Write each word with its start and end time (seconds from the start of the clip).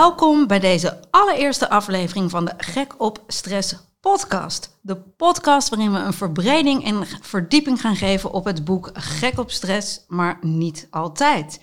Welkom 0.00 0.46
bij 0.46 0.58
deze 0.58 1.00
allereerste 1.10 1.68
aflevering 1.70 2.30
van 2.30 2.44
de 2.44 2.52
Gek 2.56 2.94
op 2.98 3.24
Stress 3.26 3.76
podcast. 4.00 4.78
De 4.82 4.96
podcast 4.96 5.68
waarin 5.68 5.92
we 5.92 5.98
een 5.98 6.12
verbreding 6.12 6.84
en 6.84 7.06
verdieping 7.20 7.80
gaan 7.80 7.96
geven 7.96 8.32
op 8.32 8.44
het 8.44 8.64
boek 8.64 8.90
Gek 8.94 9.38
op 9.38 9.50
Stress, 9.50 10.04
maar 10.08 10.38
niet 10.40 10.86
altijd. 10.90 11.60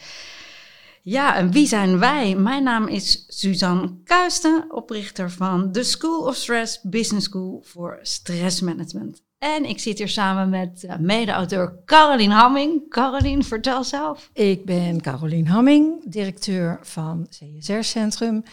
Ja, 1.03 1.35
en 1.35 1.51
wie 1.51 1.67
zijn 1.67 1.99
wij? 1.99 2.35
Mijn 2.35 2.63
naam 2.63 2.87
is 2.87 3.25
Suzanne 3.27 4.01
Kuisten, 4.03 4.65
oprichter 4.69 5.31
van 5.31 5.71
The 5.71 5.83
School 5.83 6.25
of 6.25 6.35
Stress 6.35 6.79
Business 6.81 7.27
School 7.27 7.63
voor 7.65 7.99
Stressmanagement. 8.01 9.26
En 9.37 9.65
ik 9.65 9.79
zit 9.79 9.97
hier 9.97 10.09
samen 10.09 10.49
met 10.49 10.83
uh, 10.83 10.95
mede-auteur 10.95 11.79
Caroline 11.85 12.33
Hamming. 12.33 12.89
Caroline, 12.89 13.43
vertel 13.43 13.83
zelf. 13.83 14.29
Ik 14.33 14.65
ben 14.65 15.01
Caroline 15.01 15.49
Hamming, 15.49 16.11
directeur 16.11 16.79
van 16.81 17.27
CSR 17.29 17.81
Centrum. 17.81 18.43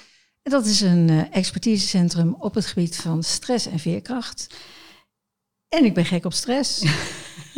En 0.42 0.50
dat 0.50 0.66
is 0.66 0.80
een 0.80 1.08
uh, 1.08 1.36
expertisecentrum 1.36 2.36
op 2.38 2.54
het 2.54 2.66
gebied 2.66 2.96
van 2.96 3.22
stress 3.22 3.66
en 3.66 3.78
veerkracht. 3.78 4.54
En 5.68 5.84
ik 5.84 5.94
ben 5.94 6.04
gek 6.04 6.24
op 6.24 6.32
stress. 6.32 6.82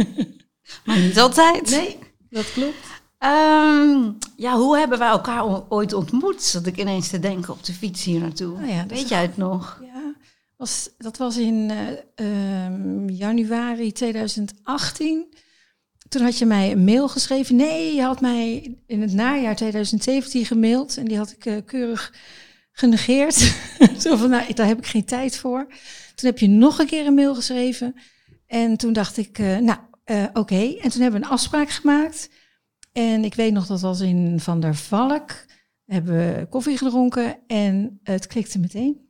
maar 0.85 0.99
niet 0.99 1.19
altijd. 1.19 1.71
Nee, 1.71 1.99
dat 2.31 2.53
klopt. 2.53 2.97
Um, 3.19 4.19
ja, 4.37 4.57
hoe 4.57 4.79
hebben 4.79 4.99
wij 4.99 5.09
elkaar 5.09 5.69
ooit 5.69 5.93
ontmoet? 5.93 6.43
Zat 6.43 6.67
ik 6.67 6.77
ineens 6.77 7.09
te 7.09 7.19
denken 7.19 7.53
op 7.53 7.65
de 7.65 7.73
fiets 7.73 8.05
hier 8.05 8.21
naartoe. 8.21 8.59
Oh 8.63 8.69
ja, 8.69 8.87
Weet 8.87 9.09
jij 9.09 9.23
het 9.23 9.37
nog? 9.37 9.81
Was, 10.57 10.91
dat 10.99 11.17
was 11.17 11.37
in 11.37 11.71
uh, 12.19 12.67
um, 12.67 13.09
januari 13.11 13.93
2018. 13.93 15.35
Toen 16.09 16.23
had 16.23 16.39
je 16.39 16.47
mij 16.47 16.73
een 16.73 16.85
mail 16.85 17.09
geschreven. 17.09 17.57
Nee, 17.57 17.95
je 17.95 18.03
had 18.03 18.21
mij 18.21 18.75
in 18.87 19.01
het 19.01 19.13
najaar 19.13 19.57
2017 19.57 20.45
gemaild. 20.45 20.97
En 20.97 21.05
die 21.05 21.17
had 21.17 21.31
ik 21.31 21.47
uh, 21.47 21.57
keurig 21.65 22.15
genegeerd. 22.73 23.35
Zo 24.03 24.17
van, 24.17 24.31
nou, 24.31 24.55
daar 24.55 24.67
heb 24.67 24.79
ik 24.79 24.87
geen 24.87 25.05
tijd 25.05 25.37
voor. 25.37 25.67
Toen 26.15 26.29
heb 26.29 26.39
je 26.39 26.49
nog 26.49 26.79
een 26.79 26.87
keer 26.87 27.07
een 27.07 27.15
mail 27.15 27.35
geschreven. 27.35 27.95
En 28.47 28.77
toen 28.77 28.93
dacht 28.93 29.17
ik, 29.17 29.39
uh, 29.39 29.59
nou, 29.59 29.79
oké. 30.33 30.77
En 30.81 30.91
toen 30.91 31.03
hebben 31.03 31.21
we 31.21 31.27
een 31.27 31.33
afspraak 31.33 31.71
gemaakt. 31.71 32.31
En 32.93 33.25
ik 33.25 33.35
weet 33.35 33.53
nog 33.53 33.67
dat 33.67 33.81
was 33.81 34.01
in 34.01 34.41
Van 34.41 34.61
der 34.61 34.75
Valk. 34.75 35.31
Hebben 35.85 36.17
we 36.17 36.47
koffie 36.51 36.79
gedronken 36.79 37.39
en 37.47 38.01
het 38.03 38.27
klikte 38.27 38.59
meteen. 38.59 39.06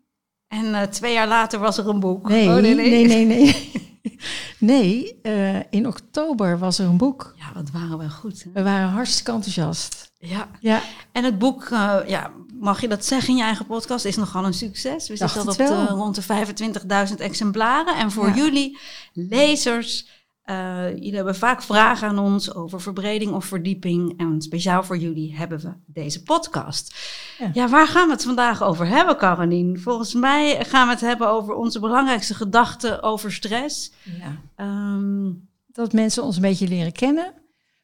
En 0.49 0.65
uh, 0.65 0.83
twee 0.83 1.13
jaar 1.13 1.29
later 1.29 1.59
was 1.59 1.79
er 1.79 1.89
een 1.89 2.01
boek. 2.01 2.29
Nee, 2.29 2.49
oh, 2.49 2.55
nee, 2.55 2.75
nee, 2.75 3.07
nee. 3.07 3.25
Nee, 3.25 3.73
nee 4.59 5.19
uh, 5.23 5.59
in 5.71 5.87
oktober 5.87 6.59
was 6.59 6.79
er 6.79 6.87
een 6.87 6.97
boek. 6.97 7.35
Ja, 7.37 7.53
wat 7.55 7.71
waren 7.71 7.99
we 7.99 8.11
goed. 8.11 8.43
Hè? 8.45 8.51
We 8.53 8.63
waren 8.63 8.89
hartstikke 8.89 9.33
enthousiast. 9.33 10.13
Ja. 10.19 10.49
ja. 10.61 10.81
En 11.13 11.25
het 11.25 11.39
boek, 11.39 11.69
uh, 11.69 11.97
ja, 12.07 12.31
mag 12.61 12.81
je 12.81 12.89
dat 12.89 13.05
zeggen 13.05 13.29
in 13.29 13.37
je 13.37 13.43
eigen 13.43 13.67
podcast, 13.67 14.05
is 14.05 14.17
nogal 14.17 14.45
een 14.45 14.55
succes. 14.55 15.09
We 15.09 15.17
zitten 15.17 15.49
op 15.49 15.57
de, 15.57 15.87
rond 15.87 16.15
de 16.15 17.09
25.000 17.09 17.15
exemplaren. 17.17 17.97
En 17.97 18.11
voor 18.11 18.29
ja. 18.29 18.35
jullie 18.35 18.79
lezers 19.13 20.07
uh, 20.51 20.89
jullie 20.95 21.15
hebben 21.15 21.35
vaak 21.37 21.63
vragen 21.63 22.09
aan 22.09 22.19
ons 22.19 22.55
over 22.55 22.81
verbreding 22.81 23.33
of 23.33 23.45
verdieping. 23.45 24.19
En 24.19 24.43
speciaal 24.43 24.85
voor 24.85 24.99
jullie 24.99 25.37
hebben 25.37 25.59
we 25.59 25.73
deze 25.87 26.23
podcast. 26.23 26.95
Ja. 27.39 27.51
ja, 27.53 27.69
waar 27.69 27.87
gaan 27.87 28.07
we 28.07 28.13
het 28.13 28.25
vandaag 28.25 28.63
over 28.63 28.87
hebben, 28.87 29.17
Caroline? 29.17 29.79
Volgens 29.79 30.15
mij 30.15 30.65
gaan 30.65 30.87
we 30.87 30.93
het 30.93 31.01
hebben 31.01 31.29
over 31.29 31.55
onze 31.55 31.81
belangrijkste 31.81 32.35
gedachten 32.35 33.03
over 33.03 33.33
stress. 33.33 33.93
Ja. 34.19 34.65
Um, 34.95 35.49
dat 35.67 35.93
mensen 35.93 36.23
ons 36.23 36.37
een 36.37 36.43
beetje 36.43 36.69
leren 36.69 36.93
kennen. 36.93 37.33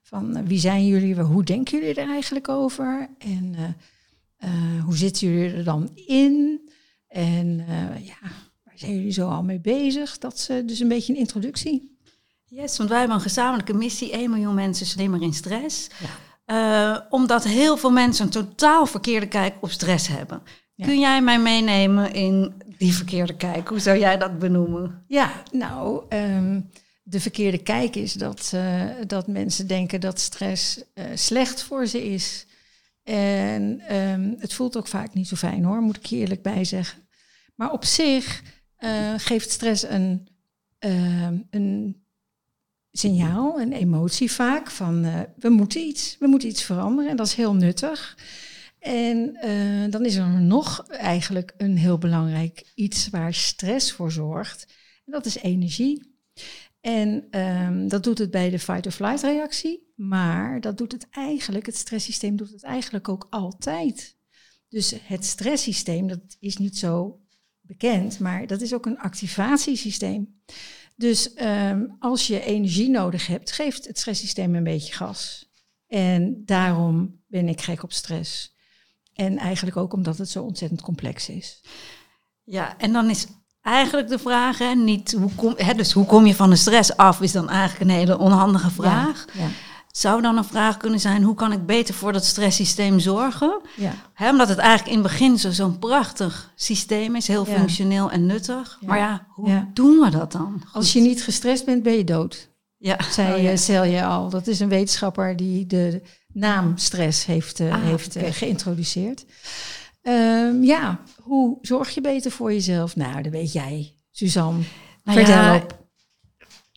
Van 0.03 0.37
uh, 0.37 0.43
wie 0.45 0.59
zijn 0.59 0.87
jullie, 0.87 1.21
hoe 1.21 1.45
denken 1.45 1.79
jullie 1.79 1.95
er 1.95 2.09
eigenlijk 2.09 2.49
over? 2.49 3.11
En 3.19 3.55
uh, 4.45 4.83
hoe 4.85 4.97
zitten 4.97 5.29
jullie 5.29 5.55
er 5.57 5.65
dan 5.65 5.91
in? 5.95 6.61
En 7.09 7.57
ja, 8.03 8.31
waar 8.65 8.75
zijn 8.75 8.95
jullie 8.95 9.13
zo 9.13 9.29
al 9.29 9.43
mee 9.43 9.61
bezig? 9.61 10.19
Dat 10.19 10.35
is 10.35 10.47
dus 10.67 10.81
een 10.81 10.89
beetje 10.89 11.13
een 11.13 11.19
introductie. 11.19 11.92
Yes, 12.55 12.77
want 12.77 12.89
wij 12.89 12.99
hebben 12.99 13.17
een 13.17 13.23
gezamenlijke 13.23 13.75
missie, 13.75 14.13
1 14.13 14.31
miljoen 14.31 14.55
mensen 14.55 14.87
slimmer 14.87 15.23
in 15.23 15.33
stress. 15.33 15.89
Ja. 15.99 16.95
Uh, 16.95 17.01
omdat 17.11 17.45
heel 17.45 17.77
veel 17.77 17.91
mensen 17.91 18.25
een 18.25 18.31
totaal 18.31 18.87
verkeerde 18.87 19.29
kijk 19.29 19.55
op 19.61 19.71
stress 19.71 20.09
hebben. 20.09 20.43
Kun 20.77 21.01
jij 21.01 21.23
mij 21.23 21.39
meenemen 21.39 22.13
in 22.13 22.63
die 22.79 22.95
verkeerde 22.95 23.37
kijk? 23.37 23.69
Hoe 23.69 23.79
zou 23.79 23.99
jij 23.99 24.19
dat 24.19 24.39
benoemen? 24.39 25.05
Ja, 25.07 25.43
nou, 25.53 26.05
um, 26.09 26.71
de 27.03 27.21
verkeerde 27.21 27.59
kijk 27.59 27.97
is 27.97 28.13
dat, 28.13 28.53
uh, 28.55 28.85
dat 29.07 29.27
mensen 29.27 29.67
denken 29.67 30.01
dat 30.01 30.21
stress 30.21 30.85
uh, 30.95 31.05
slecht 31.15 31.63
voor 31.63 31.87
ze 31.87 32.05
is. 32.05 32.47
En 33.03 33.97
um, 33.97 34.35
het 34.39 34.53
voelt 34.53 34.77
ook 34.77 34.89
vaak 34.89 35.15
niet 35.15 35.29
zo 35.29 35.37
fijn 35.37 35.65
hoor, 35.65 35.81
moet 35.81 35.97
ik 35.97 36.07
je 36.07 36.17
eerlijk 36.17 36.43
bij 36.43 36.65
zeggen. 36.65 37.09
Maar 37.55 37.73
op 37.73 37.85
zich 37.85 38.43
geeft 39.17 39.51
stress 39.51 39.83
een, 39.83 40.29
ehm, 40.79 41.37
een 41.51 42.02
signaal, 42.93 43.61
een 43.61 43.73
emotie 43.73 44.33
vaak 44.33 44.71
van 44.71 45.05
uh, 45.05 45.21
we 45.37 45.49
moeten 45.49 45.81
iets, 45.81 46.17
we 46.19 46.27
moeten 46.27 46.49
iets 46.49 46.63
veranderen 46.63 47.11
en 47.11 47.17
dat 47.17 47.27
is 47.27 47.35
heel 47.35 47.55
nuttig. 47.55 48.19
En 48.79 49.39
uh, 49.45 49.91
dan 49.91 50.05
is 50.05 50.15
er 50.15 50.41
nog 50.41 50.87
eigenlijk 50.87 51.55
een 51.57 51.77
heel 51.77 51.99
belangrijk 51.99 52.73
iets 52.75 53.09
waar 53.09 53.35
stress 53.35 53.93
voor 53.93 54.13
zorgt. 54.13 54.67
En 55.05 55.13
dat 55.13 55.27
is 55.27 55.37
energie. 55.37 56.11
En 56.81 57.39
um, 57.41 57.89
dat 57.89 58.05
doet 58.05 58.19
het 58.19 58.31
bij 58.31 58.51
de 58.51 58.59
fight-or-flight 58.59 59.23
reactie, 59.23 59.93
maar 59.95 60.61
dat 60.61 60.79
doet 60.79 60.93
het 60.93 61.07
eigenlijk, 61.11 61.67
het 61.67 61.77
stresssysteem 61.77 62.37
doet 62.37 62.51
het 62.51 62.63
eigenlijk 62.63 63.09
ook 63.09 63.27
altijd. 63.31 64.17
Dus 64.69 64.95
het 65.03 65.25
stresssysteem, 65.25 66.09
dat 66.09 66.37
is 66.41 66.57
niet 66.57 66.79
zo 66.79 67.21
bekend, 67.61 68.19
maar 68.19 68.47
dat 68.47 68.61
is 68.61 68.75
ook 68.75 68.87
een 68.87 68.99
activatiesysteem. 68.99 70.41
Dus 71.03 71.31
um, 71.43 71.97
als 71.99 72.27
je 72.27 72.45
energie 72.45 72.91
nodig 72.91 73.27
hebt, 73.27 73.53
geeft 73.53 73.87
het 73.87 73.99
stresssysteem 73.99 74.55
een 74.55 74.65
beetje 74.65 74.93
gas. 74.93 75.51
En 75.89 76.43
daarom 76.45 77.21
ben 77.27 77.49
ik 77.49 77.61
gek 77.61 77.83
op 77.83 77.93
stress. 77.93 78.55
En 79.15 79.39
eigenlijk 79.39 79.77
ook 79.77 79.93
omdat 79.93 80.19
het 80.19 80.29
zo 80.29 80.43
ontzettend 80.43 80.83
complex 80.83 81.29
is. 81.29 81.61
Ja, 82.45 82.79
en 82.79 82.93
dan 82.93 83.11
is 83.11 83.27
eigenlijk 83.61 84.09
de 84.09 84.19
vraag, 84.19 84.59
hè, 84.59 84.75
niet 84.75 85.13
hoe 85.13 85.35
kom, 85.35 85.55
hè, 85.57 85.75
dus 85.75 85.93
hoe 85.93 86.07
kom 86.07 86.27
je 86.27 86.35
van 86.35 86.51
de 86.51 86.57
stress 86.57 86.97
af, 86.97 87.21
is 87.21 87.33
dan 87.33 87.49
eigenlijk 87.49 87.91
een 87.91 87.97
hele 87.97 88.19
onhandige 88.19 88.71
vraag. 88.71 89.25
Ja, 89.33 89.43
ja. 89.43 89.49
Zou 89.93 90.23
dan 90.23 90.37
een 90.37 90.45
vraag 90.45 90.77
kunnen 90.77 91.01
zijn, 91.01 91.23
hoe 91.23 91.35
kan 91.35 91.53
ik 91.53 91.67
beter 91.67 91.95
voor 91.95 92.13
dat 92.13 92.25
stresssysteem 92.25 92.99
zorgen? 92.99 93.61
Ja. 93.77 94.31
omdat 94.31 94.49
het 94.49 94.59
eigenlijk 94.59 94.97
in 94.97 95.03
het 95.03 95.13
begin 95.13 95.39
zo'n 95.39 95.79
prachtig 95.79 96.53
systeem 96.55 97.17
is, 97.17 97.27
heel 97.27 97.45
functioneel 97.45 98.11
en 98.11 98.27
nuttig. 98.27 98.79
Maar 98.81 98.99
ja, 98.99 99.27
hoe 99.29 99.67
doen 99.73 99.99
we 99.99 100.11
dat 100.11 100.33
dan? 100.33 100.63
Als 100.73 100.93
je 100.93 101.01
niet 101.01 101.23
gestrest 101.23 101.65
bent, 101.65 101.83
ben 101.83 101.93
je 101.93 102.05
dood. 102.05 102.51
Ja. 102.77 102.97
Zei 103.11 103.49
oh, 103.49 103.57
Celje 103.57 104.05
al. 104.05 104.29
Dat 104.29 104.47
is 104.47 104.61
een 104.61 104.69
wetenschapper 104.69 105.37
die 105.37 105.67
de 105.67 106.03
naam 106.33 106.77
stress 106.77 107.25
heeft, 107.25 107.61
uh, 107.61 107.75
heeft 107.85 108.17
uh, 108.17 108.23
geïntroduceerd. 108.31 109.25
Um, 110.03 110.65
ja, 110.65 111.01
hoe 111.21 111.59
zorg 111.61 111.91
je 111.91 112.01
beter 112.01 112.31
voor 112.31 112.53
jezelf? 112.53 112.97
Nou, 112.97 113.23
dat 113.23 113.33
weet 113.33 113.53
jij, 113.53 113.95
Suzanne. 114.11 114.61
Nou 115.05 115.19
Vertel 115.19 115.55
op 115.55 115.82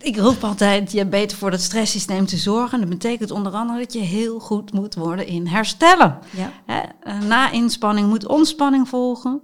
ik 0.06 0.18
roep 0.18 0.44
altijd, 0.44 0.92
je 0.92 1.06
beter 1.06 1.38
voor 1.38 1.52
dat 1.52 1.62
stresssysteem 1.62 2.26
te 2.26 2.38
zorgen. 2.38 2.80
Dat 2.80 2.90
betekent 2.90 3.32
onder 3.32 3.52
andere 3.52 3.80
dat 3.80 3.94
je 3.94 4.00
heel 4.00 4.40
goed 4.40 4.74
moet 4.74 4.96
worden 4.96 5.28
in 5.28 5.48
herstellen. 5.48 6.20
Ja. 6.30 6.52
Eh, 7.00 7.20
na 7.20 7.52
inspanning 7.52 8.08
moet 8.08 8.28
ontspanning 8.28 8.90
volgen. 8.90 9.42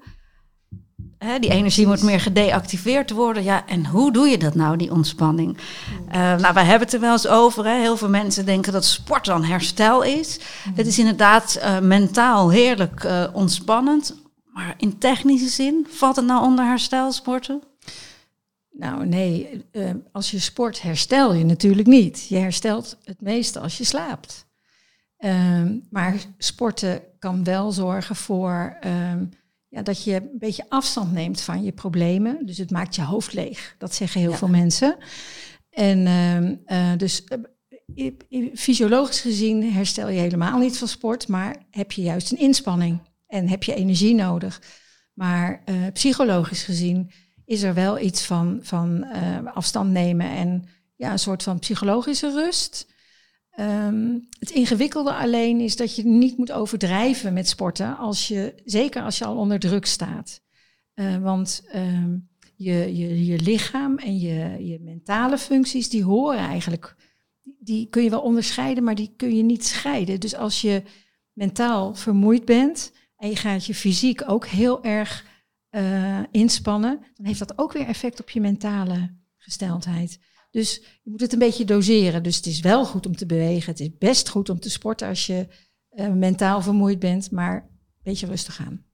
die 1.40 1.50
energie 1.50 1.88
moet 1.88 2.04
meer 2.04 2.20
gedeactiveerd 2.20 3.12
worden. 3.12 3.44
Ja, 3.44 3.68
en 3.68 3.86
hoe 3.86 4.12
doe 4.12 4.28
je 4.28 4.38
dat 4.38 4.56
nou, 4.56 4.78
die 4.78 4.92
ontspanning? 4.92 5.58
Uh, 6.08 6.14
nou, 6.14 6.54
wij 6.54 6.64
hebben 6.64 6.88
het 6.88 6.94
er 6.94 7.00
wel 7.00 7.12
eens 7.12 7.28
over. 7.28 7.66
Hè. 7.66 7.80
Heel 7.80 7.98
veel 7.98 8.10
mensen 8.10 8.46
denken 8.46 8.74
dat 8.74 8.86
sport 8.86 9.26
dan 9.26 9.44
herstel 9.44 10.02
is. 10.02 10.40
Mm. 10.40 10.74
Het 10.76 10.88
is 10.88 11.00
inderdaad 11.00 11.60
uh, 11.62 11.80
mentaal 11.80 12.50
heerlijk 12.50 13.04
uh, 13.04 13.24
ontspannend. 13.34 14.16
Maar 14.54 14.74
in 14.78 14.98
technische 14.98 15.48
zin, 15.48 15.88
valt 15.90 16.16
het 16.16 16.26
nou 16.26 16.44
onder 16.44 16.66
herstel 16.66 17.12
sporten? 17.12 17.62
Nou 18.72 19.06
nee, 19.06 19.66
uh, 19.72 19.92
als 20.12 20.32
je 20.32 20.40
sport 20.40 20.82
herstel 20.82 21.34
je 21.34 21.46
natuurlijk 21.46 21.88
niet. 21.88 22.28
Je 22.28 22.38
herstelt 22.38 22.98
het 23.04 23.22
meeste 23.22 23.60
als 23.60 23.78
je 23.78 23.84
slaapt. 23.84 24.50
Uh, 25.20 25.64
maar 25.90 26.16
sporten 26.38 27.02
kan 27.20 27.44
wel 27.44 27.72
zorgen 27.72 28.16
voor 28.16 28.78
uh, 28.86 29.14
ja, 29.68 29.82
dat 29.82 30.04
je 30.04 30.16
een 30.16 30.30
beetje 30.34 30.66
afstand 30.70 31.12
neemt 31.12 31.42
van 31.42 31.64
je 31.64 31.72
problemen. 31.72 32.46
Dus 32.46 32.58
het 32.58 32.72
maakt 32.72 32.96
je 32.96 33.04
hoofd 33.04 33.34
leeg. 33.34 33.76
Dat 33.78 33.96
zeggen 33.96 34.22
heel 34.22 34.34
veel 34.34 34.48
mensen. 34.48 34.98
En 35.70 36.00
uh, 36.68 36.98
dus 36.98 37.24
fysiologisch 38.54 39.22
gezien 39.22 39.74
herstel 39.74 40.10
je 40.10 40.20
helemaal 40.20 40.60
niet 40.60 40.78
van 40.78 40.88
sport, 40.88 41.28
maar 41.28 41.66
heb 41.70 41.92
je 41.92 42.02
juist 42.02 42.32
een 42.32 42.38
inspanning 42.38 43.00
en 43.28 43.48
heb 43.48 43.64
je 43.64 43.74
energie 43.74 44.16
nodig. 44.16 44.62
Maar 45.14 45.64
psychologisch 45.94 46.64
gezien 46.64 47.12
is 47.52 47.64
er 47.64 47.74
wel 47.74 48.00
iets 48.00 48.26
van, 48.26 48.60
van 48.62 49.06
uh, 49.14 49.54
afstand 49.54 49.92
nemen 49.92 50.30
en 50.30 50.66
ja, 50.96 51.12
een 51.12 51.20
soort 51.20 51.44
van 51.44 51.60
psychologische 51.60 52.32
rust. 52.32 52.88
Ehm, 53.50 54.20
het 54.40 54.50
ingewikkelde 54.50 55.14
alleen 55.14 55.60
is 55.60 55.76
dat 55.76 55.96
je 55.96 56.06
niet 56.06 56.38
moet 56.38 56.52
overdrijven 56.52 57.34
met 57.34 57.48
sporten, 57.48 57.98
als 57.98 58.28
je, 58.28 58.62
zeker 58.66 59.02
als 59.02 59.18
je 59.18 59.26
al 59.26 59.38
onder 59.38 59.60
druk 59.60 59.86
staat. 59.86 60.42
Uh, 60.96 61.18
want 61.18 61.64
ehm, 61.68 62.18
je, 62.56 62.98
je, 62.98 63.26
je 63.26 63.40
lichaam 63.42 63.98
en 63.98 64.20
je, 64.20 64.68
je 64.68 64.80
mentale 64.80 65.38
functies, 65.38 65.90
die 65.90 66.04
horen 66.04 66.40
eigenlijk, 66.40 66.96
die 67.60 67.88
kun 67.90 68.04
je 68.04 68.10
wel 68.10 68.22
onderscheiden, 68.22 68.84
maar 68.84 68.96
die 68.96 69.14
kun 69.16 69.36
je 69.36 69.44
niet 69.44 69.66
scheiden. 69.66 70.20
Dus 70.20 70.36
als 70.36 70.62
je 70.62 70.84
mentaal 71.34 71.96
vermoeid 71.96 72.46
bent 72.46 72.92
en 73.16 73.30
je 73.30 73.36
gaat 73.36 73.66
je 73.66 73.76
fysiek 73.76 74.24
ook 74.26 74.46
heel 74.48 74.84
erg 74.84 75.30
uh, 75.72 76.20
inspannen, 76.32 77.00
dan 77.14 77.26
heeft 77.26 77.40
dat 77.40 77.58
ook 77.58 77.74
weer 77.74 77.88
effect 77.88 78.22
op 78.22 78.30
je 78.30 78.42
mentale 78.42 79.16
gesteldheid. 79.38 80.20
Dus 80.52 80.82
je 81.04 81.10
moet 81.12 81.22
het 81.22 81.34
een 81.34 81.40
beetje 81.40 81.66
doseren. 81.66 82.24
Dus 82.24 82.36
het 82.36 82.46
is 82.46 82.60
wel 82.60 82.86
goed 82.86 83.06
om 83.06 83.16
te 83.16 83.26
bewegen. 83.26 83.72
Het 83.72 83.80
is 83.80 83.98
best 83.98 84.30
goed 84.30 84.50
om 84.50 84.60
te 84.60 84.70
sporten 84.70 85.08
als 85.08 85.26
je 85.26 85.48
uh, 85.94 86.08
mentaal 86.08 86.62
vermoeid 86.62 87.00
bent, 87.00 87.32
maar 87.32 87.56
een 87.56 88.04
beetje 88.04 88.28
rustig 88.28 88.60
aan. 88.60 88.86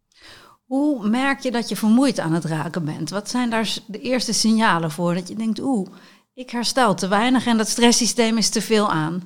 Hoe 0.66 1.10
merk 1.10 1.40
je 1.40 1.52
dat 1.52 1.70
je 1.70 1.76
vermoeid 1.76 2.20
aan 2.20 2.34
het 2.34 2.46
raken 2.46 2.86
bent? 2.86 3.10
Wat 3.10 3.30
zijn 3.30 3.50
daar 3.50 3.78
de 3.88 4.00
eerste 4.00 4.34
signalen 4.34 4.92
voor? 4.92 5.14
Dat 5.14 5.28
je 5.28 5.36
denkt, 5.36 5.60
oeh, 5.60 5.88
ik 6.34 6.50
herstel 6.50 6.96
te 6.96 7.08
weinig 7.08 7.46
en 7.46 7.58
dat 7.58 7.68
stresssysteem 7.68 8.38
is 8.38 8.50
te 8.50 8.62
veel 8.62 8.92
aan. 8.92 9.24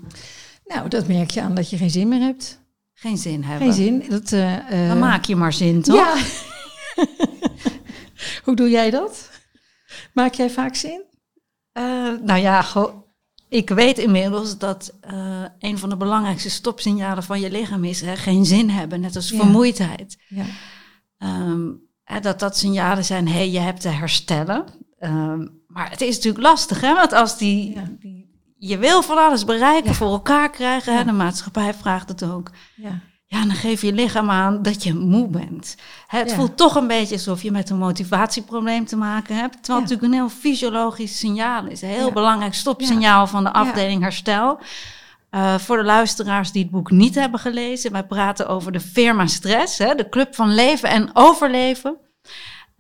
Nou, 0.66 0.90
dat 0.90 1.08
merk 1.08 1.32
je 1.32 1.42
aan 1.42 1.56
dat 1.56 1.70
je 1.70 1.78
geen 1.78 1.90
zin 1.90 2.08
meer 2.08 2.20
hebt. 2.20 2.60
Geen 2.94 3.18
zin 3.18 3.44
hebben. 3.44 3.74
Geen 3.74 3.84
zin. 3.84 4.10
Dat, 4.10 4.32
uh, 4.32 4.88
Dan 4.88 5.00
maak 5.00 5.26
je 5.26 5.36
maar 5.36 5.54
zin, 5.54 5.82
toch? 5.82 5.96
Ja. 5.96 6.16
Hoe 8.44 8.56
doe 8.56 8.70
jij 8.70 8.90
dat? 8.90 9.30
Maak 10.14 10.34
jij 10.34 10.50
vaak 10.50 10.76
zin? 10.76 11.04
Uh, 11.74 12.14
nou 12.22 12.40
ja, 12.40 12.66
ik 13.50 13.70
weet 13.70 13.98
inmiddels 13.98 14.58
dat 14.58 14.94
uh, 15.12 15.46
een 15.60 15.78
van 15.78 15.90
de 15.90 15.98
belangrijkste 15.98 16.50
stopsignalen 16.50 17.24
van 17.24 17.40
je 17.40 17.52
lichaam 17.52 17.84
is 17.84 18.02
hè, 18.02 18.16
geen 18.16 18.46
zin 18.46 18.70
hebben, 18.70 19.00
net 19.00 19.16
als 19.16 19.30
vermoeidheid. 19.30 20.18
Ja. 20.28 20.46
Um, 21.18 21.90
dat 22.22 22.40
dat 22.40 22.58
signalen 22.58 23.06
zijn, 23.06 23.28
hé, 23.28 23.34
hey, 23.34 23.50
je 23.50 23.60
hebt 23.60 23.82
te 23.82 23.90
herstellen. 23.90 24.66
Um, 25.00 25.64
maar 25.68 25.90
het 25.90 26.02
is 26.02 26.16
natuurlijk 26.16 26.44
lastig, 26.44 26.82
hè? 26.82 26.94
Want 26.94 27.14
als 27.14 27.38
die, 27.38 27.74
ja. 27.74 27.84
die 28.00 28.30
je 28.58 28.78
wil 28.78 29.02
van 29.02 29.18
alles 29.18 29.46
bereiken, 29.46 29.96
voor 29.96 30.12
elkaar 30.12 30.50
krijgen, 30.50 30.98
hè? 30.98 31.04
de 31.04 31.12
maatschappij 31.12 31.74
vraagt 31.74 32.10
het 32.10 32.24
ook. 32.24 32.52
Ja 32.76 33.02
ja, 33.32 33.46
dan 33.46 33.56
geef 33.56 33.82
je 33.82 33.94
lichaam 33.94 34.30
aan 34.30 34.62
dat 34.62 34.84
je 34.84 34.94
moe 34.94 35.28
bent. 35.28 35.76
Het 36.08 36.34
voelt 36.34 36.58
toch 36.58 36.76
een 36.76 36.88
beetje 36.88 37.16
alsof 37.16 37.44
je 37.44 37.52
met 37.52 37.70
een 37.70 37.78
motivatieprobleem 37.78 38.86
te 38.86 38.96
maken 38.96 39.36
hebt. 39.36 39.54
Terwijl 39.54 39.80
het 39.80 39.90
natuurlijk 39.90 40.14
een 40.14 40.28
heel 40.28 40.40
fysiologisch 40.40 41.18
signaal 41.18 41.66
is. 41.66 41.82
Een 41.82 41.90
heel 41.90 42.12
belangrijk 42.12 42.54
stopsignaal 42.54 43.28
van 43.28 43.44
de 43.44 43.54
afdeling 43.54 44.02
herstel. 44.02 44.60
Uh, 45.32 45.58
voor 45.58 45.78
de 45.78 45.84
luisteraars 45.84 46.52
die 46.52 46.62
het 46.62 46.72
boek 46.72 46.92
niet 46.92 47.16
hebben 47.16 47.40
gelezen, 47.40 47.92
wij 47.92 48.04
praten 48.04 48.48
over 48.48 48.72
de 48.72 48.80
firma 48.80 49.28
stress, 49.28 49.78
hè, 49.78 49.96
de 49.96 50.10
club 50.10 50.36
van 50.36 50.54
leven 50.54 50.90
en 50.90 51.10
overleven. 51.14 51.98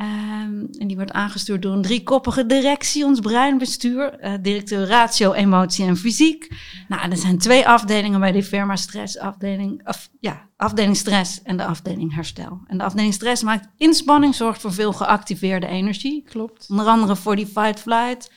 Um, 0.01 0.67
en 0.79 0.87
die 0.87 0.95
wordt 0.95 1.11
aangestuurd 1.11 1.61
door 1.61 1.73
een 1.73 1.81
driekoppige 1.81 2.45
directie, 2.45 3.05
ons 3.05 3.19
breinbestuur, 3.19 4.23
uh, 4.23 4.33
directeur 4.41 4.87
ratio, 4.87 5.33
emotie 5.33 5.85
en 5.85 5.97
fysiek. 5.97 6.47
Nou, 6.87 7.11
er 7.11 7.17
zijn 7.17 7.37
twee 7.37 7.67
afdelingen 7.67 8.19
bij 8.19 8.31
die 8.31 8.43
firma 8.43 8.75
stress, 8.75 9.17
afdeling, 9.17 9.87
of, 9.87 10.09
ja, 10.19 10.49
afdeling 10.57 10.97
stress 10.97 11.41
en 11.41 11.57
de 11.57 11.65
afdeling 11.65 12.15
herstel. 12.15 12.61
En 12.67 12.77
de 12.77 12.83
afdeling 12.83 13.13
stress 13.13 13.43
maakt 13.43 13.67
inspanning, 13.77 14.35
zorgt 14.35 14.61
voor 14.61 14.73
veel 14.73 14.93
geactiveerde 14.93 15.67
energie. 15.67 16.23
Klopt. 16.29 16.65
Onder 16.69 16.85
andere 16.85 17.15
voor 17.15 17.35
die 17.35 17.47
fight-flight. 17.47 18.31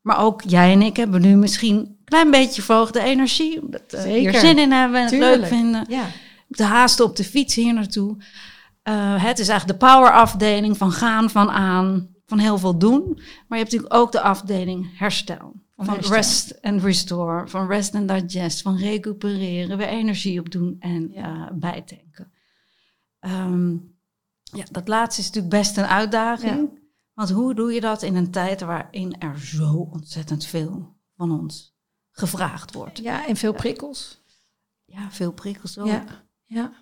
Maar 0.00 0.18
ook 0.18 0.42
jij 0.46 0.72
en 0.72 0.82
ik 0.82 0.96
hebben 0.96 1.20
nu 1.20 1.36
misschien 1.36 1.76
een 1.76 1.96
klein 2.04 2.30
beetje 2.30 2.62
verhoogde 2.62 3.00
energie. 3.00 3.62
Omdat 3.62 3.82
we 3.90 3.96
uh, 3.96 4.04
hier 4.04 4.34
zin 4.34 4.58
in 4.58 4.72
hebben 4.72 5.00
en 5.00 5.04
het 5.04 5.18
leuk 5.18 5.46
vinden. 5.46 5.84
Ja. 5.88 6.06
De 6.46 6.64
haasten 6.64 7.04
op 7.04 7.16
de 7.16 7.24
fiets 7.24 7.54
hier 7.54 7.74
naartoe. 7.74 8.16
Uh, 8.88 9.24
het 9.24 9.38
is 9.38 9.48
eigenlijk 9.48 9.80
de 9.80 9.86
power 9.86 10.12
afdeling 10.12 10.76
van 10.76 10.92
gaan, 10.92 11.30
van 11.30 11.50
aan, 11.50 12.14
van 12.26 12.38
heel 12.38 12.58
veel 12.58 12.78
doen. 12.78 13.02
Maar 13.14 13.58
je 13.58 13.64
hebt 13.64 13.72
natuurlijk 13.72 13.94
ook 13.94 14.12
de 14.12 14.20
afdeling 14.20 14.98
herstel. 14.98 15.52
Van, 15.76 15.94
rest 15.94 16.62
and 16.62 16.82
restore, 16.82 17.48
van 17.48 17.66
rest 17.66 17.94
and 17.94 18.08
digest, 18.08 18.62
van 18.62 18.76
recupereren, 18.76 19.76
weer 19.76 19.88
energie 19.88 20.40
opdoen 20.40 20.76
en 20.78 21.10
ja. 21.12 21.50
uh, 21.50 21.58
bijtanken. 21.58 22.32
Um, 23.20 23.98
ja, 24.42 24.64
dat 24.70 24.88
laatste 24.88 25.20
is 25.20 25.26
natuurlijk 25.26 25.54
best 25.54 25.76
een 25.76 25.86
uitdaging. 25.86 26.70
Ja. 26.72 26.78
Want 27.14 27.30
hoe 27.30 27.54
doe 27.54 27.72
je 27.72 27.80
dat 27.80 28.02
in 28.02 28.16
een 28.16 28.30
tijd 28.30 28.60
waarin 28.60 29.18
er 29.18 29.40
zo 29.40 29.88
ontzettend 29.92 30.44
veel 30.44 30.96
van 31.16 31.40
ons 31.40 31.76
gevraagd 32.10 32.74
wordt? 32.74 32.98
Ja, 32.98 33.26
en 33.26 33.36
veel 33.36 33.52
prikkels. 33.52 34.22
Ja, 34.84 35.10
veel 35.10 35.32
prikkels 35.32 35.78
ook. 35.78 35.86
Ja, 35.86 36.04
ja. 36.44 36.72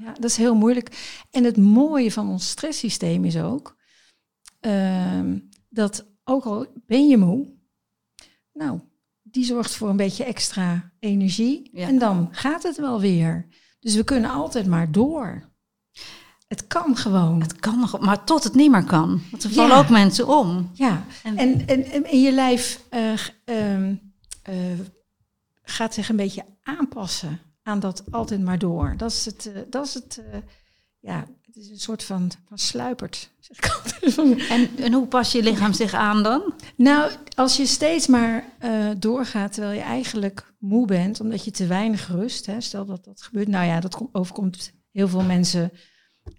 Ja, 0.00 0.12
dat 0.12 0.24
is 0.24 0.36
heel 0.36 0.54
moeilijk. 0.54 1.18
En 1.30 1.44
het 1.44 1.56
mooie 1.56 2.12
van 2.12 2.28
ons 2.28 2.48
stresssysteem 2.48 3.24
is 3.24 3.36
ook 3.36 3.76
uh, 4.60 5.32
dat 5.68 6.06
ook 6.24 6.44
al 6.44 6.66
ben 6.86 7.08
je 7.08 7.16
moe, 7.16 7.48
nou, 8.52 8.80
die 9.22 9.44
zorgt 9.44 9.74
voor 9.74 9.88
een 9.88 9.96
beetje 9.96 10.24
extra 10.24 10.92
energie 10.98 11.70
en 11.74 11.98
dan 11.98 12.28
gaat 12.30 12.62
het 12.62 12.76
wel 12.76 13.00
weer. 13.00 13.46
Dus 13.80 13.94
we 13.94 14.04
kunnen 14.04 14.30
altijd 14.30 14.66
maar 14.66 14.92
door. 14.92 15.48
Het 16.48 16.66
kan 16.66 16.96
gewoon. 16.96 17.40
Het 17.40 17.56
kan 17.56 17.78
nog, 17.78 18.00
maar 18.00 18.24
tot 18.24 18.44
het 18.44 18.54
niet 18.54 18.70
meer 18.70 18.84
kan. 18.84 19.22
Want 19.30 19.44
er 19.44 19.50
vallen 19.50 19.76
ook 19.76 19.88
mensen 19.88 20.28
om. 20.28 20.70
Ja, 20.72 21.04
en, 21.22 21.36
en, 21.36 21.66
en, 21.66 22.04
en 22.04 22.20
je 22.20 22.32
lijf 22.32 22.84
uh, 22.90 23.12
uh, 23.44 24.78
gaat 25.62 25.94
zich 25.94 26.08
een 26.08 26.16
beetje 26.16 26.44
aanpassen 26.62 27.40
aan 27.62 27.80
dat 27.80 28.04
altijd 28.10 28.40
maar 28.40 28.58
door. 28.58 28.94
Dat 28.96 29.10
is 29.10 29.24
het, 29.24 29.50
uh, 29.54 29.62
dat 29.68 29.86
is 29.86 29.94
het 29.94 30.22
uh, 30.32 30.38
ja, 31.00 31.26
het 31.46 31.56
is 31.56 31.70
een 31.70 31.78
soort 31.78 32.02
van, 32.02 32.30
van 32.48 32.58
sluipert. 32.58 33.30
Zeg 33.38 33.56
ik 33.58 34.18
en, 34.50 34.76
en 34.76 34.92
hoe 34.92 35.06
pas 35.06 35.32
je 35.32 35.42
lichaam 35.42 35.72
zich 35.72 35.94
aan 35.94 36.22
dan? 36.22 36.54
Nou, 36.76 37.12
als 37.34 37.56
je 37.56 37.66
steeds 37.66 38.06
maar 38.06 38.44
uh, 38.64 38.90
doorgaat 38.98 39.52
terwijl 39.52 39.74
je 39.74 39.84
eigenlijk 39.84 40.54
moe 40.58 40.86
bent, 40.86 41.20
omdat 41.20 41.44
je 41.44 41.50
te 41.50 41.66
weinig 41.66 42.08
rust, 42.08 42.46
hè, 42.46 42.60
stel 42.60 42.84
dat 42.84 43.04
dat 43.04 43.22
gebeurt. 43.22 43.48
Nou 43.48 43.66
ja, 43.66 43.80
dat 43.80 44.00
overkomt 44.12 44.72
heel 44.92 45.08
veel 45.08 45.22
mensen 45.22 45.72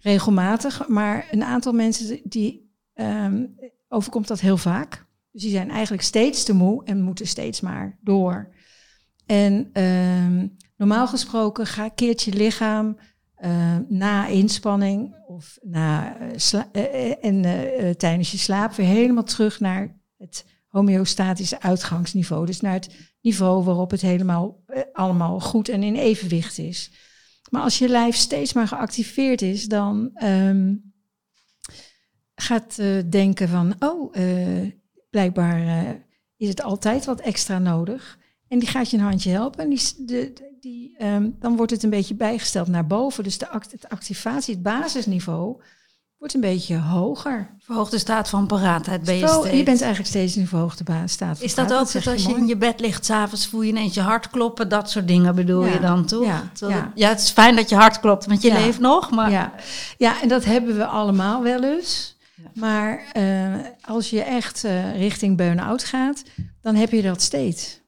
regelmatig, 0.00 0.88
maar 0.88 1.28
een 1.30 1.44
aantal 1.44 1.72
mensen 1.72 2.20
die 2.24 2.74
um, 2.94 3.54
overkomt 3.88 4.28
dat 4.28 4.40
heel 4.40 4.56
vaak. 4.56 5.06
Dus 5.30 5.42
die 5.42 5.50
zijn 5.50 5.70
eigenlijk 5.70 6.02
steeds 6.02 6.44
te 6.44 6.54
moe 6.54 6.84
en 6.84 7.02
moeten 7.02 7.26
steeds 7.26 7.60
maar 7.60 7.98
door. 8.00 8.54
En 9.26 9.82
um, 9.82 10.56
Normaal 10.82 11.06
gesproken 11.06 11.94
keert 11.94 12.22
je 12.22 12.32
lichaam 12.32 12.96
uh, 13.44 13.76
na 13.88 14.26
inspanning 14.26 15.16
of 15.26 15.58
na, 15.60 16.16
uh, 16.20 16.62
uh, 16.72 17.24
en 17.24 17.96
tijdens 17.96 18.30
je 18.30 18.38
slaap 18.38 18.72
weer 18.74 18.86
helemaal 18.86 19.24
terug 19.24 19.60
naar 19.60 20.00
het 20.16 20.46
homeostatische 20.66 21.60
uitgangsniveau. 21.60 22.46
Dus 22.46 22.60
naar 22.60 22.72
het 22.72 23.14
niveau 23.20 23.64
waarop 23.64 23.90
het 23.90 24.00
helemaal 24.00 24.64
allemaal 24.92 25.40
goed 25.40 25.68
en 25.68 25.82
in 25.82 25.96
evenwicht 25.96 26.58
is. 26.58 26.92
Maar 27.50 27.62
als 27.62 27.78
je 27.78 27.88
lijf 27.88 28.16
steeds 28.16 28.52
maar 28.52 28.68
geactiveerd 28.68 29.42
is, 29.42 29.66
dan 29.66 30.10
um, 30.22 30.92
gaat 32.34 32.76
denken 33.10 33.48
van, 33.48 33.74
oh, 33.78 34.14
blijkbaar 35.10 35.96
is 36.36 36.48
het 36.48 36.62
altijd 36.62 37.04
wat 37.04 37.20
extra 37.20 37.58
nodig. 37.58 38.18
En 38.48 38.58
die 38.58 38.68
gaat 38.68 38.90
je 38.90 38.96
een 38.96 39.02
handje 39.02 39.30
helpen. 39.30 39.64
En 39.64 39.70
die, 39.70 40.04
de, 40.06 40.50
die, 40.62 41.04
um, 41.04 41.36
dan 41.40 41.56
wordt 41.56 41.72
het 41.72 41.82
een 41.82 41.90
beetje 41.90 42.14
bijgesteld 42.14 42.68
naar 42.68 42.86
boven. 42.86 43.24
Dus 43.24 43.38
de, 43.38 43.48
act, 43.48 43.88
activatie, 43.88 44.54
het 44.54 44.62
basisniveau, 44.62 45.62
wordt 46.18 46.34
een 46.34 46.40
beetje 46.40 46.78
hoger. 46.78 47.54
Verhoogde 47.58 47.98
staat 47.98 48.28
van 48.28 48.46
paraatheid 48.46 49.02
ben 49.04 49.14
je 49.14 49.28
Zo, 49.28 49.46
Je 49.46 49.62
bent 49.62 49.80
eigenlijk 49.80 50.10
steeds 50.10 50.36
in 50.36 50.46
verhoogde 50.46 50.84
staat 51.06 51.36
van 51.36 51.46
Is 51.46 51.54
dat 51.54 51.72
ook 51.72 52.06
als 52.06 52.24
je 52.24 52.34
in 52.36 52.46
je 52.46 52.56
bed 52.56 52.80
ligt 52.80 53.04
s'avonds, 53.04 53.46
voel 53.46 53.62
je 53.62 53.68
ineens 53.68 53.94
je 53.94 54.00
hart 54.00 54.30
kloppen? 54.30 54.68
Dat 54.68 54.90
soort 54.90 55.08
dingen 55.08 55.34
bedoel 55.34 55.64
je 55.64 55.80
dan, 55.80 56.06
toch? 56.06 56.24
Ja, 56.24 56.50
ja. 56.54 56.92
ja, 56.94 57.08
het 57.08 57.20
is 57.20 57.30
fijn 57.30 57.56
dat 57.56 57.68
je 57.68 57.74
hart 57.74 58.00
klopt, 58.00 58.26
want 58.26 58.42
je 58.42 58.48
ja. 58.48 58.58
leeft 58.58 58.80
nog. 58.80 59.10
Maar... 59.10 59.30
Ja. 59.30 59.52
ja, 59.98 60.22
en 60.22 60.28
dat 60.28 60.44
hebben 60.44 60.76
we 60.76 60.86
allemaal 60.86 61.42
wel 61.42 61.62
eens. 61.62 62.16
Maar 62.54 63.04
uh, 63.16 63.54
als 63.80 64.10
je 64.10 64.22
echt 64.22 64.64
uh, 64.64 64.96
richting 64.98 65.36
burn-out 65.36 65.84
gaat, 65.84 66.22
dan 66.60 66.74
heb 66.74 66.90
je 66.90 67.02
dat 67.02 67.22
steeds. 67.22 67.80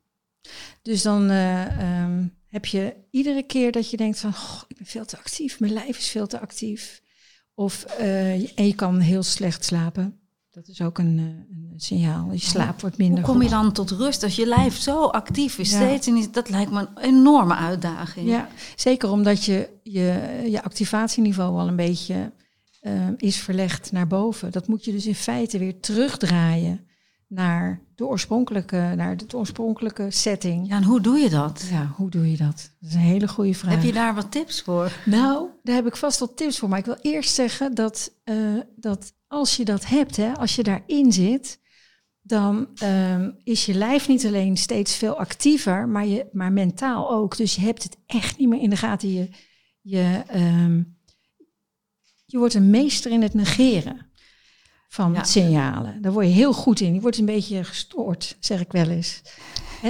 Dus 0.83 1.03
dan 1.03 1.31
uh, 1.31 2.03
um, 2.03 2.35
heb 2.55 2.67
je 2.67 2.95
iedere 3.11 3.43
keer 3.43 3.73
dat 3.73 3.91
je 3.91 3.97
denkt 3.97 4.21
van, 4.21 4.31
oh, 4.31 4.63
ik 4.69 4.77
ben 4.77 4.87
veel 4.87 5.05
te 5.05 5.19
actief, 5.19 5.61
mijn 5.61 5.73
lijf 5.73 5.99
is 5.99 6.09
veel 6.09 6.27
te 6.27 6.41
actief. 6.41 7.03
Of 7.55 7.87
uh, 8.01 8.59
en 8.59 8.67
je 8.67 8.75
kan 8.75 8.99
heel 8.99 9.23
slecht 9.23 9.65
slapen. 9.65 10.19
Dat 10.51 10.69
is 10.69 10.81
ook 10.81 10.99
een, 10.99 11.19
uh, 11.19 11.25
een 11.25 11.81
signaal. 11.81 12.33
Je 12.33 12.39
slaap 12.39 12.81
wordt 12.81 12.99
minder. 12.99 13.25
Hoe 13.25 13.33
kom 13.33 13.43
je 13.43 13.49
dan 13.49 13.73
tot 13.73 13.91
rust 13.91 14.23
als 14.23 14.37
je 14.37 14.47
lijf 14.47 14.77
zo 14.77 15.05
actief 15.05 15.59
is? 15.59 15.71
Ja. 15.71 15.77
Steeds 15.77 16.07
en 16.07 16.29
dat 16.33 16.49
lijkt 16.49 16.71
me 16.71 16.81
een 16.81 16.99
enorme 16.99 17.55
uitdaging. 17.55 18.29
Ja, 18.29 18.49
zeker 18.77 19.11
omdat 19.11 19.45
je 19.45 19.69
je, 19.83 20.43
je 20.51 20.63
activatieniveau 20.63 21.59
al 21.59 21.69
een 21.69 21.77
beetje 21.77 22.33
uh, 22.83 23.09
is 23.17 23.37
verlegd 23.37 23.93
naar 23.93 24.07
boven. 24.07 24.53
Dat 24.53 24.69
moet 24.69 24.85
je 24.85 24.93
dus 24.93 25.07
in 25.07 25.15
feite 25.15 25.59
weer 25.59 25.81
terugdraaien 25.81 26.87
naar 27.35 27.81
de 27.95 28.07
oorspronkelijke, 28.07 28.93
naar 28.97 29.17
de 29.17 29.37
oorspronkelijke 29.37 30.11
setting. 30.11 30.69
Ja, 30.69 30.77
en 30.77 30.83
hoe 30.83 31.01
doe 31.01 31.19
je 31.19 31.31
dat? 31.31 31.67
Ja, 31.71 31.93
hoe 31.97 32.11
doe 32.11 32.31
je 32.31 32.37
dat? 32.37 32.73
Dat 32.81 32.89
is 32.91 32.95
een 32.95 33.01
hele 33.01 33.29
goede 33.29 33.55
vraag. 33.55 33.75
Heb 33.75 33.83
je 33.83 33.93
daar 33.93 34.15
wat 34.15 34.31
tips 34.31 34.63
voor? 34.63 34.93
Nou, 35.05 35.49
daar 35.63 35.75
heb 35.75 35.87
ik 35.87 35.97
vast 35.97 36.19
wel 36.19 36.35
tips 36.35 36.59
voor. 36.59 36.69
Maar 36.69 36.79
ik 36.79 36.85
wil 36.85 36.99
eerst 37.01 37.35
zeggen 37.35 37.75
dat, 37.75 38.13
uh, 38.25 38.61
dat 38.77 39.13
als 39.27 39.57
je 39.57 39.65
dat 39.65 39.87
hebt, 39.87 40.17
hè, 40.17 40.33
als 40.33 40.55
je 40.55 40.63
daarin 40.63 41.13
zit, 41.13 41.61
dan 42.23 42.69
uh, 42.83 43.29
is 43.45 43.67
je 43.67 43.75
lijf 43.75 44.09
niet 44.09 44.27
alleen 44.27 44.57
steeds 44.57 44.97
veel 44.97 45.19
actiever, 45.19 45.89
maar, 45.89 46.07
je, 46.07 46.29
maar 46.33 46.53
mentaal 46.53 47.11
ook. 47.11 47.37
Dus 47.37 47.55
je 47.55 47.61
hebt 47.61 47.83
het 47.83 47.97
echt 48.07 48.39
niet 48.39 48.49
meer 48.49 48.61
in 48.61 48.71
de 48.71 48.77
gaten. 48.77 49.13
Je, 49.13 49.29
je, 49.81 50.23
uh, 50.35 50.85
je 52.27 52.39
wordt 52.39 52.55
een 52.55 52.71
meester 52.71 53.11
in 53.11 53.23
het 53.23 53.35
negeren 53.35 54.04
van 54.95 55.27
signalen. 55.27 56.03
Daar 56.03 56.13
word 56.13 56.27
je 56.27 56.33
heel 56.33 56.53
goed 56.53 56.81
in. 56.81 56.95
Je 56.95 57.01
wordt 57.01 57.19
een 57.19 57.25
beetje 57.25 57.65
gestoord, 57.65 58.37
zeg 58.41 58.61
ik 58.61 58.73
wel 58.73 58.89
eens. 58.89 59.23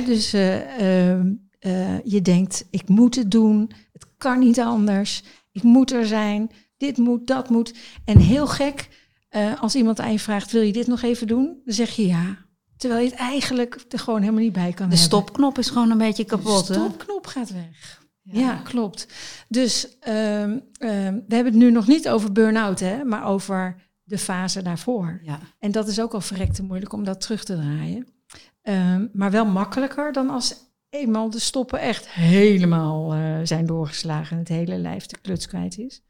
dus 0.06 0.34
uh, 0.34 2.00
je 2.04 2.20
denkt, 2.23 2.66
ik 2.70 2.88
moet 2.88 3.14
het 3.14 3.30
doen. 3.30 3.70
Het 3.92 4.06
kan 4.18 4.38
niet 4.38 4.61
anders. 4.61 5.23
Ik 5.52 5.62
moet 5.62 5.92
er 5.92 6.06
zijn. 6.06 6.50
Dit 6.76 6.96
moet, 6.96 7.26
dat 7.26 7.49
moet. 7.49 7.75
En 8.04 8.18
heel 8.18 8.46
gek, 8.46 8.88
uh, 9.30 9.62
als 9.62 9.75
iemand 9.75 10.00
aan 10.00 10.12
je 10.12 10.18
vraagt, 10.18 10.52
wil 10.52 10.62
je 10.62 10.73
dit 10.73 10.87
nog 10.87 11.02
even 11.02 11.26
doen? 11.26 11.61
Dan 11.64 11.75
zeg 11.75 11.90
je 11.90 12.06
ja. 12.06 12.37
Terwijl 12.76 13.02
je 13.02 13.11
het 13.11 13.18
eigenlijk 13.18 13.84
er 13.88 13.99
gewoon 13.99 14.20
helemaal 14.20 14.42
niet 14.42 14.52
bij 14.52 14.73
kan 14.73 14.88
De 14.88 14.96
stopknop 14.96 15.58
is 15.58 15.68
gewoon 15.68 15.90
een 15.90 15.99
beetje 15.99 16.25
kapot. 16.25 16.66
De 16.66 16.73
stopknop 16.73 17.26
gaat 17.26 17.52
weg. 17.52 18.02
Ja, 18.23 18.54
klopt. 18.54 19.06
Dus 19.49 19.84
um, 20.08 20.62
we 20.78 21.25
hebben 21.28 21.44
het 21.44 21.54
nu 21.54 21.70
nog 21.70 21.87
niet 21.87 22.08
over 22.08 22.32
burn-out, 22.32 22.80
hè, 22.80 23.04
maar 23.04 23.26
over 23.26 23.76
de 24.04 24.18
fase 24.18 24.62
daarvoor. 24.62 25.20
Ja. 25.23 25.40
En 25.58 25.73
dat 25.73 25.88
is 25.88 26.00
ook 26.00 26.14
al 26.14 26.20
verrekte 26.20 26.62
moeilijk 26.62 26.92
om 26.92 27.04
dat 27.04 27.20
terug 27.20 27.44
te 27.44 27.54
draaien. 27.54 28.06
Um, 28.62 29.11
maar 29.12 29.30
wel 29.30 29.46
makkelijker 29.46 30.12
dan 30.12 30.30
als 30.30 30.54
eenmaal 30.90 31.30
de 31.30 31.38
stoppen 31.38 31.80
echt 31.80 32.08
helemaal 32.08 33.16
uh, 33.16 33.40
zijn 33.42 33.66
doorgeslagen 33.66 34.32
en 34.32 34.38
het 34.38 34.49
hele 34.49 34.76
lijf 34.76 35.06
de 35.06 35.18
kluts 35.20 35.46
kwijt 35.46 35.78
is. 35.78 36.02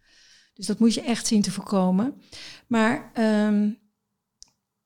Dus 0.54 0.66
dat 0.66 0.78
moet 0.78 0.94
je 0.94 1.02
echt 1.02 1.26
zien 1.26 1.42
te 1.42 1.50
voorkomen. 1.50 2.22
Maar 2.66 3.10
um, 3.48 3.78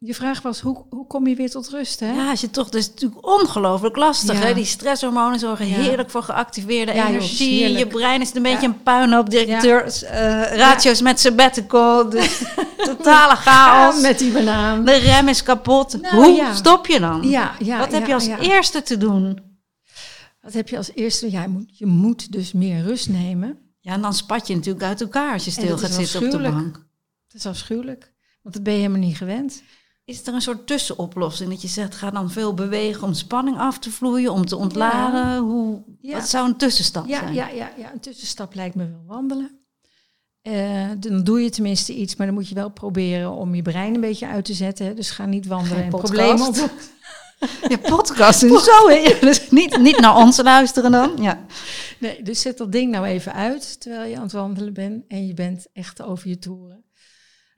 je 0.00 0.14
vraag 0.14 0.42
was, 0.42 0.60
hoe, 0.60 0.84
hoe 0.90 1.06
kom 1.06 1.26
je 1.26 1.34
weer 1.34 1.50
tot 1.50 1.68
rust? 1.68 2.00
Hè? 2.00 2.12
Ja, 2.12 2.30
als 2.30 2.40
je 2.40 2.50
toch, 2.50 2.68
dat 2.68 2.80
is 2.80 2.88
natuurlijk 2.88 3.26
ongelooflijk 3.26 3.96
lastig. 3.96 4.42
Hè? 4.42 4.54
Die 4.54 4.64
stresshormonen 4.64 5.38
zorgen 5.38 5.66
heerlijk 5.66 6.10
voor 6.10 6.22
geactiveerde 6.22 6.92
energie. 6.92 7.68
je 7.78 7.86
brein 7.86 8.20
is 8.20 8.34
een 8.34 8.42
beetje 8.42 8.66
een 8.66 8.82
puinhoop. 8.82 9.30
Directeur, 9.30 9.84
uh, 10.02 10.10
ratio's 10.56 11.00
met 11.00 11.20
sabbatical. 11.20 12.08
Dus 12.08 12.42
totale 12.96 13.36
chaos. 13.36 14.00
met 14.00 14.18
die 14.18 14.32
banaan. 14.32 14.84
De 14.84 14.96
rem 14.96 15.28
is 15.28 15.42
kapot. 15.42 16.00
Nou, 16.00 16.14
hoe 16.14 16.54
stop 16.54 16.86
je 16.86 17.00
dan? 17.00 17.28
Ja, 17.28 17.54
ja, 17.58 17.78
Wat 17.78 17.92
heb 17.92 18.06
je 18.06 18.14
als 18.14 18.26
eerste 18.26 18.82
te 18.82 18.98
doen? 18.98 19.40
Wat 20.40 20.52
heb 20.52 20.68
je 20.68 20.76
als 20.76 20.90
eerste? 20.94 21.30
Ja, 21.30 21.42
je 21.42 21.48
moet, 21.48 21.78
je 21.78 21.86
moet 21.86 22.32
dus 22.32 22.52
meer 22.52 22.82
rust 22.82 23.08
nemen. 23.08 23.58
Ja, 23.80 23.92
en 23.92 24.02
dan 24.02 24.14
spat 24.14 24.46
je 24.46 24.54
natuurlijk 24.54 24.84
uit 24.84 25.00
elkaar 25.00 25.32
als 25.32 25.44
je 25.44 25.50
stil 25.50 25.78
gaat 25.78 25.92
zitten 25.92 26.24
op 26.24 26.30
de 26.30 26.38
bank. 26.38 26.72
Dat 27.26 27.40
is 27.40 27.46
afschuwelijk. 27.46 28.12
Want 28.42 28.54
dat 28.54 28.62
ben 28.62 28.72
je 28.72 28.78
helemaal 28.78 29.00
niet 29.00 29.16
gewend. 29.16 29.62
Is 30.08 30.26
er 30.26 30.34
een 30.34 30.42
soort 30.42 30.66
tussenoplossing 30.66 31.50
dat 31.50 31.62
je 31.62 31.68
zegt, 31.68 31.94
ga 31.94 32.10
dan 32.10 32.30
veel 32.30 32.54
bewegen 32.54 33.02
om 33.02 33.14
spanning 33.14 33.58
af 33.58 33.78
te 33.78 33.90
vloeien, 33.90 34.32
om 34.32 34.46
te 34.46 34.56
ontladen? 34.56 35.38
Hoe, 35.38 35.82
Wat 36.02 36.28
zou 36.28 36.48
een 36.48 36.56
tussenstap 36.56 37.06
ja, 37.06 37.18
zijn? 37.18 37.34
Ja, 37.34 37.48
ja, 37.48 37.70
ja, 37.76 37.92
een 37.92 38.00
tussenstap 38.00 38.54
lijkt 38.54 38.74
me 38.74 38.88
wel 38.88 39.04
wandelen. 39.06 39.58
Uh, 40.42 40.90
dan 40.98 41.24
doe 41.24 41.40
je 41.40 41.50
tenminste 41.50 41.94
iets, 41.94 42.16
maar 42.16 42.26
dan 42.26 42.34
moet 42.34 42.48
je 42.48 42.54
wel 42.54 42.70
proberen 42.70 43.30
om 43.30 43.54
je 43.54 43.62
brein 43.62 43.94
een 43.94 44.00
beetje 44.00 44.26
uit 44.26 44.44
te 44.44 44.54
zetten. 44.54 44.96
Dus 44.96 45.10
ga 45.10 45.26
niet 45.26 45.46
wandelen 45.46 45.82
en 45.82 45.88
problemen 45.88 46.46
op. 46.46 46.70
Ja, 47.68 47.76
podcast 47.76 48.40
doen. 48.40 48.60
Zo, 48.60 48.88
dus 49.20 49.50
niet, 49.50 49.78
niet 49.78 50.00
naar 50.00 50.16
ons 50.16 50.42
luisteren 50.42 50.90
dan. 50.90 51.12
Ja. 51.20 51.46
Nee, 51.98 52.22
dus 52.22 52.40
zet 52.40 52.58
dat 52.58 52.72
ding 52.72 52.90
nou 52.90 53.06
even 53.06 53.32
uit 53.32 53.80
terwijl 53.80 54.10
je 54.10 54.16
aan 54.16 54.22
het 54.22 54.32
wandelen 54.32 54.72
bent 54.72 55.04
en 55.08 55.26
je 55.26 55.34
bent 55.34 55.66
echt 55.72 56.02
over 56.02 56.28
je 56.28 56.38
toeren. 56.38 56.84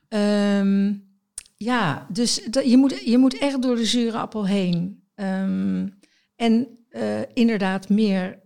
Um, 0.08 1.09
ja, 1.64 2.06
dus 2.08 2.44
dat, 2.50 2.70
je, 2.70 2.76
moet, 2.76 3.00
je 3.04 3.18
moet 3.18 3.38
echt 3.38 3.62
door 3.62 3.76
de 3.76 3.84
zure 3.84 4.18
appel 4.18 4.46
heen. 4.46 5.02
Um, 5.14 5.98
en 6.36 6.68
uh, 6.90 7.02
inderdaad 7.34 7.88
meer 7.88 8.38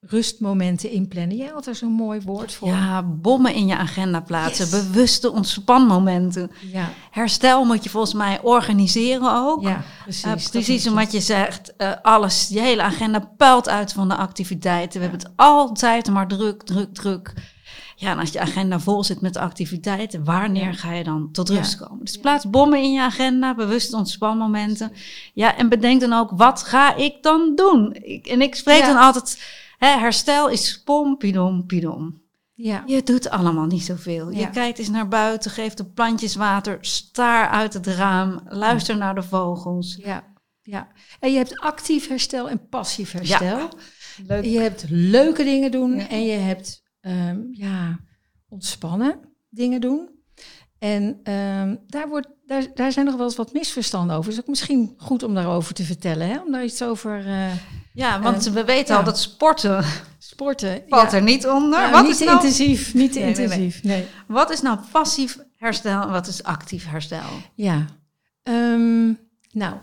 rustmomenten 0.00 0.90
inplannen. 0.90 1.36
Jij 1.36 1.48
had 1.48 1.66
er 1.66 1.74
zo'n 1.74 1.92
mooi 1.92 2.20
woord 2.20 2.52
voor. 2.52 2.68
Ja, 2.68 3.02
bommen 3.02 3.54
in 3.54 3.66
je 3.66 3.76
agenda 3.76 4.20
plaatsen. 4.20 4.70
Bewuste 4.70 5.30
ontspanmomenten. 5.32 6.50
Ja. 6.72 6.88
Herstel 7.10 7.64
moet 7.64 7.84
je 7.84 7.90
volgens 7.90 8.14
mij 8.14 8.40
organiseren 8.42 9.34
ook. 9.34 9.62
Ja, 9.62 9.84
precies. 10.02 10.24
Uh, 10.24 10.50
precies 10.50 10.88
omdat 10.88 11.12
je 11.12 11.20
zegt, 11.20 11.72
uh, 11.78 11.92
alles, 12.02 12.48
je 12.48 12.60
hele 12.60 12.82
agenda 12.82 13.18
puilt 13.36 13.68
uit 13.68 13.92
van 13.92 14.08
de 14.08 14.16
activiteiten. 14.16 15.00
We 15.00 15.06
hebben 15.06 15.26
het 15.26 15.36
altijd 15.36 16.10
maar 16.10 16.28
druk, 16.28 16.62
druk, 16.62 16.94
druk. 16.94 17.32
Ja, 18.00 18.10
en 18.10 18.18
als 18.18 18.32
je 18.32 18.40
agenda 18.40 18.80
vol 18.80 19.04
zit 19.04 19.20
met 19.20 19.36
activiteiten, 19.36 20.24
wanneer 20.24 20.74
ga 20.74 20.92
je 20.92 21.04
dan 21.04 21.32
tot 21.32 21.48
rust 21.48 21.76
komen? 21.76 22.04
Dus 22.04 22.16
plaats 22.16 22.50
bommen 22.50 22.82
in 22.82 22.92
je 22.92 23.00
agenda, 23.00 23.54
bewuste 23.54 23.96
ontspanmomenten. 23.96 24.92
Ja, 25.34 25.56
en 25.56 25.68
bedenk 25.68 26.00
dan 26.00 26.12
ook, 26.12 26.30
wat 26.30 26.62
ga 26.62 26.94
ik 26.94 27.22
dan 27.22 27.52
doen? 27.54 27.94
Ik, 27.94 28.26
en 28.26 28.42
ik 28.42 28.54
spreek 28.54 28.84
dan 28.84 28.96
altijd, 28.96 29.42
hè, 29.78 29.98
herstel 29.98 30.48
is 30.48 30.82
pompidom, 30.84 31.66
pidom. 31.66 32.22
Ja. 32.54 32.82
Je 32.86 33.02
doet 33.02 33.30
allemaal 33.30 33.66
niet 33.66 33.84
zoveel. 33.84 34.30
Je 34.30 34.50
kijkt 34.50 34.78
eens 34.78 34.90
naar 34.90 35.08
buiten, 35.08 35.50
geeft 35.50 35.76
de 35.76 35.84
plantjes 35.84 36.34
water, 36.34 36.78
staar 36.80 37.48
uit 37.48 37.72
het 37.72 37.86
raam, 37.86 38.40
luister 38.48 38.96
naar 38.96 39.14
de 39.14 39.22
vogels. 39.22 39.98
Ja, 40.02 40.24
ja. 40.62 40.88
En 41.18 41.30
je 41.32 41.36
hebt 41.36 41.60
actief 41.60 42.08
herstel 42.08 42.48
en 42.48 42.68
passief 42.68 43.12
herstel. 43.12 43.68
Leuk. 44.26 44.44
Je 44.44 44.58
hebt 44.58 44.84
leuke 44.88 45.44
dingen 45.44 45.70
doen 45.70 45.98
en 45.98 46.24
je 46.24 46.38
hebt 46.38 46.79
um, 47.00 47.48
ja, 47.52 48.00
ontspannen 48.48 49.20
dingen 49.48 49.80
doen. 49.80 50.08
En 50.78 51.32
um, 51.32 51.78
daar, 51.86 52.08
wordt, 52.08 52.28
daar, 52.46 52.66
daar 52.74 52.92
zijn 52.92 53.06
nog 53.06 53.16
wel 53.16 53.24
eens 53.24 53.36
wat 53.36 53.52
misverstanden 53.52 54.16
over. 54.16 54.30
Dus 54.30 54.40
ook 54.40 54.46
misschien 54.46 54.94
goed 54.96 55.22
om 55.22 55.34
daarover 55.34 55.74
te 55.74 55.84
vertellen, 55.84 56.28
hè? 56.28 56.40
om 56.40 56.52
daar 56.52 56.64
iets 56.64 56.82
over... 56.82 57.26
Uh, 57.26 57.52
ja, 57.92 58.20
want 58.20 58.46
uh, 58.46 58.52
we 58.52 58.64
weten 58.64 58.94
ja. 58.94 58.98
al 58.98 59.04
dat 59.04 59.18
sporten... 59.18 59.84
Sporten 60.18 60.82
valt 60.88 61.10
ja. 61.10 61.16
er 61.16 61.22
niet 61.22 61.46
onder. 61.46 61.80
Ja, 61.80 61.90
wat 61.90 62.02
niet 62.02 62.10
is 62.10 62.18
te 62.18 62.24
nou... 62.24 62.36
intensief, 62.36 62.94
niet 62.94 63.12
te 63.12 63.18
nee, 63.18 63.28
intensief. 63.28 63.82
Nee, 63.82 63.96
nee. 63.96 64.06
Wat 64.26 64.50
is 64.50 64.60
nou 64.60 64.78
passief 64.92 65.38
herstel 65.56 66.02
en 66.02 66.10
wat 66.10 66.26
is 66.26 66.42
actief 66.42 66.86
herstel? 66.86 67.28
Ja, 67.54 67.84
um, 68.42 69.18
nou, 69.50 69.76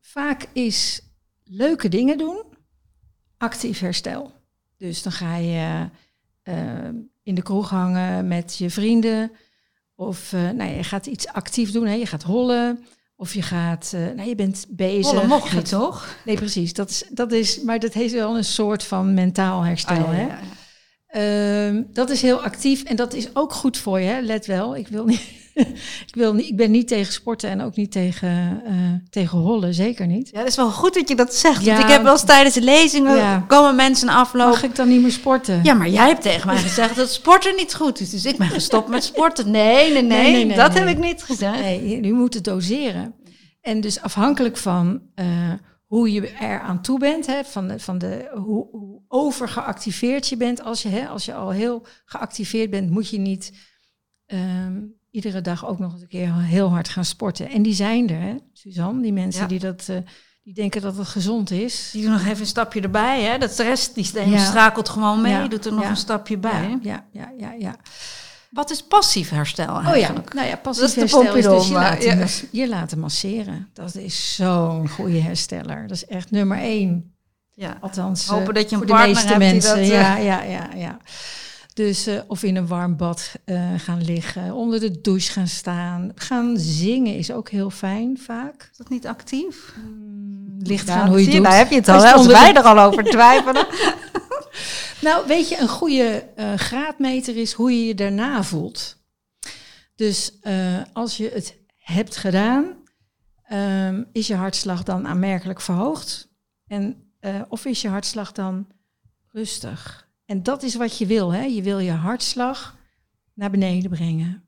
vaak 0.00 0.46
is 0.52 1.00
leuke 1.44 1.88
dingen 1.88 2.18
doen 2.18 2.42
actief 3.38 3.80
herstel. 3.80 4.32
Dus 4.76 5.02
dan 5.02 5.12
ga 5.12 5.36
je 5.36 5.88
in 7.22 7.34
de 7.34 7.42
kroeg 7.42 7.70
hangen 7.70 8.28
met 8.28 8.56
je 8.56 8.70
vrienden. 8.70 9.32
Of 9.94 10.32
uh, 10.32 10.50
nou, 10.50 10.70
je 10.70 10.84
gaat 10.84 11.06
iets 11.06 11.26
actief 11.28 11.70
doen. 11.70 11.86
Hè? 11.86 11.94
Je 11.94 12.06
gaat 12.06 12.22
hollen. 12.22 12.84
Of 13.16 13.34
je 13.34 13.42
gaat, 13.42 13.92
uh, 13.94 14.00
nou, 14.16 14.28
je 14.28 14.34
bent 14.34 14.66
bezig. 14.68 15.12
Hollen 15.12 15.28
mocht 15.28 15.54
niet, 15.54 15.68
toch? 15.68 16.16
Nee, 16.24 16.36
precies. 16.36 16.72
Dat 16.72 16.90
is, 16.90 17.04
dat 17.10 17.32
is, 17.32 17.62
maar 17.62 17.78
dat 17.78 17.92
heeft 17.92 18.12
wel 18.12 18.36
een 18.36 18.44
soort 18.44 18.84
van 18.84 19.14
mentaal 19.14 19.62
herstel. 19.62 19.96
Ah, 19.96 20.02
ja, 20.02 20.10
hè? 20.10 20.22
Ja, 20.22 20.38
ja. 20.38 21.70
Uh, 21.74 21.82
dat 21.92 22.10
is 22.10 22.22
heel 22.22 22.42
actief 22.42 22.82
en 22.82 22.96
dat 22.96 23.14
is 23.14 23.34
ook 23.34 23.52
goed 23.52 23.76
voor 23.76 24.00
je. 24.00 24.06
Hè? 24.06 24.20
Let 24.20 24.46
wel, 24.46 24.76
ik 24.76 24.88
wil 24.88 25.04
niet 25.04 25.41
ik, 26.08 26.14
wil 26.14 26.34
niet, 26.34 26.48
ik 26.48 26.56
ben 26.56 26.70
niet 26.70 26.88
tegen 26.88 27.12
sporten 27.12 27.50
en 27.50 27.60
ook 27.60 27.76
niet 27.76 27.92
tegen, 27.92 28.62
uh, 28.66 28.72
tegen 29.10 29.38
hollen, 29.38 29.74
zeker 29.74 30.06
niet. 30.06 30.30
Ja, 30.32 30.38
het 30.38 30.48
is 30.48 30.56
wel 30.56 30.70
goed 30.70 30.94
dat 30.94 31.08
je 31.08 31.16
dat 31.16 31.34
zegt. 31.34 31.64
Ja, 31.64 31.72
want 31.72 31.84
ik 31.84 31.90
heb 31.90 32.02
wel 32.02 32.12
eens 32.12 32.24
tijdens 32.24 32.54
de 32.54 32.62
lezingen 32.62 33.16
ja. 33.16 33.44
komen 33.48 33.76
mensen 33.76 34.08
aflopen. 34.08 34.50
Mag 34.50 34.62
ik 34.62 34.76
dan 34.76 34.88
niet 34.88 35.02
meer 35.02 35.12
sporten? 35.12 35.60
Ja, 35.62 35.74
maar 35.74 35.88
jij 35.88 36.06
hebt 36.06 36.22
tegen 36.22 36.46
mij 36.46 36.56
gezegd 36.68 36.96
dat 36.96 37.12
sporten 37.12 37.56
niet 37.56 37.74
goed 37.74 38.00
is. 38.00 38.10
Dus 38.10 38.24
ik 38.24 38.36
ben 38.36 38.48
gestopt 38.48 38.88
met 38.88 39.04
sporten. 39.04 39.50
Nee, 39.50 39.92
nee, 39.92 40.02
nee, 40.02 40.32
nee, 40.32 40.44
nee 40.44 40.56
dat 40.56 40.74
heb 40.74 40.88
ik 40.88 40.98
niet 40.98 41.22
gezegd. 41.22 41.60
Nee, 41.60 42.02
je 42.02 42.12
moet 42.12 42.34
het 42.34 42.44
doseren. 42.44 43.14
En 43.60 43.80
dus 43.80 44.00
afhankelijk 44.00 44.56
van 44.56 45.02
uh, 45.14 45.52
hoe 45.86 46.12
je 46.12 46.28
er 46.28 46.60
aan 46.60 46.82
toe 46.82 46.98
bent, 46.98 47.26
hè, 47.26 47.44
van 47.44 47.68
de, 47.68 47.78
van 47.78 47.98
de, 47.98 48.30
hoe, 48.34 48.68
hoe 48.70 49.00
overgeactiveerd 49.08 50.28
je 50.28 50.36
bent. 50.36 50.62
Als 50.62 50.82
je, 50.82 50.88
hè, 50.88 51.08
als 51.08 51.24
je 51.24 51.34
al 51.34 51.50
heel 51.50 51.86
geactiveerd 52.04 52.70
bent, 52.70 52.90
moet 52.90 53.08
je 53.08 53.18
niet 53.18 53.52
um, 54.26 55.00
iedere 55.12 55.40
dag 55.40 55.66
ook 55.66 55.78
nog 55.78 55.92
eens 55.92 56.02
een 56.02 56.08
keer 56.08 56.34
heel 56.34 56.70
hard 56.70 56.88
gaan 56.88 57.04
sporten. 57.04 57.48
En 57.50 57.62
die 57.62 57.74
zijn 57.74 58.10
er, 58.10 58.20
hè, 58.20 58.34
Suzanne, 58.52 59.02
die 59.02 59.12
mensen 59.12 59.48
die 59.48 59.58
dat... 59.58 59.86
Uh, 59.90 59.96
die 60.44 60.54
denken 60.54 60.80
dat 60.80 60.96
het 60.96 61.06
gezond 61.06 61.50
is. 61.50 61.88
Die 61.92 62.02
doen 62.02 62.12
nog 62.12 62.24
even 62.26 62.40
een 62.40 62.46
stapje 62.46 62.80
erbij, 62.80 63.22
hè? 63.22 63.38
Dat 63.38 63.50
stress, 63.50 63.92
die 63.92 64.30
ja. 64.30 64.38
schakelt 64.38 64.88
gewoon 64.88 65.20
mee, 65.20 65.32
ja. 65.32 65.48
doet 65.48 65.66
er 65.66 65.72
nog 65.72 65.84
een 65.84 65.96
stapje 65.96 66.38
bij. 66.38 66.78
Ja, 66.82 67.04
ja, 67.12 67.32
ja, 67.38 67.52
ja. 67.58 67.76
Wat 68.50 68.70
is 68.70 68.82
passief 68.82 69.30
herstel 69.30 69.80
eigenlijk? 69.80 69.94
Oh 69.96 70.24
ja, 70.24 70.34
nou 70.34 70.48
ja, 70.48 70.56
passief 70.56 70.94
herstel 70.94 71.36
is 71.36 71.44
dus 71.44 71.68
je, 71.68 71.72
laten, 71.72 72.28
je 72.50 72.68
laten 72.68 72.98
masseren. 72.98 73.68
Dat 73.72 73.94
is 73.94 74.34
zo'n 74.34 74.88
goede 74.88 75.20
hersteller. 75.20 75.86
Dat 75.86 75.96
is 75.96 76.06
echt 76.06 76.30
nummer 76.30 76.58
één. 76.58 77.14
Ja. 77.50 77.78
Althans, 77.80 78.26
hopen 78.26 78.54
dat 78.54 78.70
je 78.70 78.76
een 78.76 78.84
partner 78.84 79.06
de 79.06 79.12
meeste 79.12 79.28
hebt 79.28 79.38
mensen. 79.38 79.76
Dat, 79.76 79.86
ja, 79.86 80.16
ja, 80.16 80.42
ja, 80.42 80.68
ja. 80.74 80.98
Dus 81.74 82.08
of 82.26 82.42
in 82.42 82.56
een 82.56 82.66
warm 82.66 82.96
bad 82.96 83.34
gaan 83.76 84.04
liggen, 84.04 84.52
onder 84.52 84.80
de 84.80 85.00
douche 85.00 85.32
gaan 85.32 85.48
staan. 85.48 86.12
Gaan 86.14 86.58
zingen 86.58 87.14
is 87.16 87.32
ook 87.32 87.50
heel 87.50 87.70
fijn 87.70 88.18
vaak. 88.18 88.68
Is 88.70 88.76
dat 88.76 88.88
niet 88.88 89.06
actief? 89.06 89.74
Mm, 89.76 90.56
ligt 90.58 90.88
aan 90.88 91.08
hoe 91.08 91.24
je, 91.24 91.30
doet. 91.30 91.42
Daar 91.42 91.56
heb 91.56 91.70
je 91.70 91.74
het 91.74 91.88
al, 91.88 92.04
als 92.04 92.26
wij 92.26 92.54
er 92.54 92.62
al 92.62 92.78
over 92.78 93.04
twijfelen. 93.04 93.66
nou, 95.06 95.26
weet 95.26 95.48
je, 95.48 95.58
een 95.58 95.68
goede 95.68 96.28
graadmeter 96.56 97.36
is 97.36 97.52
hoe 97.52 97.72
je 97.72 97.86
je 97.86 97.94
daarna 97.94 98.42
voelt. 98.42 98.96
Dus 99.96 100.32
als 100.92 101.16
je 101.16 101.30
het 101.34 101.56
hebt 101.78 102.16
gedaan, 102.16 102.82
um, 103.52 104.08
is 104.12 104.26
je 104.26 104.34
hartslag 104.34 104.82
dan 104.82 105.06
aanmerkelijk 105.06 105.60
verhoogd? 105.60 106.28
En, 106.66 107.12
uh, 107.20 107.42
of 107.48 107.64
is 107.64 107.82
je 107.82 107.88
hartslag 107.88 108.32
dan 108.32 108.66
rustig? 109.32 110.10
En 110.32 110.42
dat 110.42 110.62
is 110.62 110.74
wat 110.74 110.98
je 110.98 111.06
wil. 111.06 111.32
Hè? 111.32 111.42
Je 111.42 111.62
wil 111.62 111.78
je 111.78 111.90
hartslag 111.90 112.78
naar 113.34 113.50
beneden 113.50 113.90
brengen. 113.90 114.44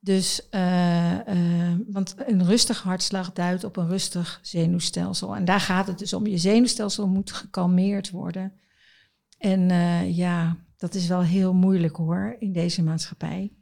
Dus, 0.00 0.48
uh, 0.50 1.12
uh, 1.12 1.74
want 1.88 2.14
een 2.18 2.44
rustig 2.44 2.82
hartslag 2.82 3.32
duidt 3.32 3.64
op 3.64 3.76
een 3.76 3.88
rustig 3.88 4.38
zenuwstelsel. 4.42 5.36
En 5.36 5.44
daar 5.44 5.60
gaat 5.60 5.86
het 5.86 5.98
dus 5.98 6.12
om. 6.12 6.26
Je 6.26 6.38
zenuwstelsel 6.38 7.08
moet 7.08 7.32
gekalmeerd 7.32 8.10
worden. 8.10 8.52
En 9.38 9.68
ja, 10.14 10.56
dat 10.76 10.94
is 10.94 11.06
wel 11.06 11.22
heel 11.22 11.54
moeilijk 11.54 11.96
hoor 11.96 12.36
in 12.38 12.52
deze 12.52 12.82
maatschappij 12.82 13.52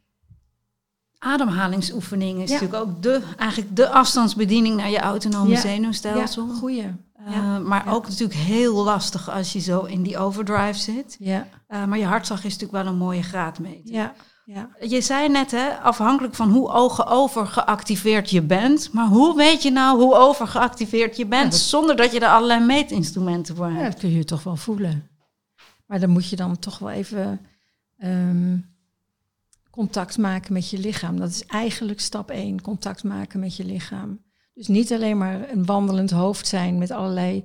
ademhalingsoefening 1.24 2.42
is 2.42 2.50
natuurlijk 2.50 2.82
ook 2.82 3.02
de, 3.02 3.22
eigenlijk 3.36 3.76
de 3.76 3.88
afstandsbediening 3.88 4.76
naar 4.76 4.90
je 4.90 5.00
autonome 5.00 5.50
ja. 5.50 5.60
zenuwstelsel. 5.60 6.46
Ja, 6.46 6.54
goeie. 6.54 6.86
Uh, 7.28 7.58
maar 7.58 7.92
ook 7.94 8.08
natuurlijk 8.08 8.38
heel 8.38 8.84
lastig 8.84 9.30
als 9.30 9.52
je 9.52 9.60
zo 9.60 9.80
in 9.80 10.02
die 10.02 10.18
overdrive 10.18 10.78
zit. 10.78 11.16
Ja. 11.18 11.46
Uh, 11.68 11.84
maar 11.84 11.98
je 11.98 12.04
hartslag 12.04 12.44
is 12.44 12.52
natuurlijk 12.52 12.82
wel 12.82 12.92
een 12.92 12.98
mooie 12.98 13.22
graadmeter. 13.22 13.94
Ja. 13.94 14.14
Ja. 14.44 14.68
Je 14.80 15.00
zei 15.00 15.28
net, 15.28 15.50
hè, 15.50 15.68
afhankelijk 15.68 16.34
van 16.34 16.50
hoe 16.50 16.68
ogen 16.68 17.06
over 17.06 17.46
geactiveerd 17.46 18.30
je 18.30 18.42
bent. 18.42 18.92
Maar 18.92 19.06
hoe 19.06 19.36
weet 19.36 19.62
je 19.62 19.70
nou 19.70 20.00
hoe 20.00 20.14
over 20.14 20.46
geactiveerd 20.46 21.16
je 21.16 21.26
bent, 21.26 21.54
zonder 21.54 21.96
dat 21.96 22.12
je 22.12 22.20
er 22.20 22.28
allerlei 22.28 22.64
meetinstrumenten 22.64 23.56
voor 23.56 23.66
hebt? 23.66 23.78
Ja, 23.78 23.84
dat 23.84 23.98
kun 23.98 24.10
je 24.10 24.24
toch 24.24 24.42
wel 24.42 24.56
voelen. 24.56 25.08
Maar 25.86 26.00
dan 26.00 26.10
moet 26.10 26.28
je 26.28 26.36
dan 26.36 26.58
toch 26.58 26.78
wel 26.78 26.90
even 26.90 27.40
um, 28.02 28.73
contact 29.74 30.18
maken 30.18 30.52
met 30.52 30.70
je 30.70 30.78
lichaam. 30.78 31.16
Dat 31.16 31.30
is 31.30 31.46
eigenlijk 31.46 32.00
stap 32.00 32.30
1, 32.30 32.60
contact 32.60 33.04
maken 33.04 33.40
met 33.40 33.56
je 33.56 33.64
lichaam. 33.64 34.24
Dus 34.52 34.66
niet 34.66 34.92
alleen 34.92 35.18
maar 35.18 35.50
een 35.50 35.64
wandelend 35.64 36.10
hoofd 36.10 36.46
zijn 36.46 36.78
met 36.78 36.90
allerlei 36.90 37.44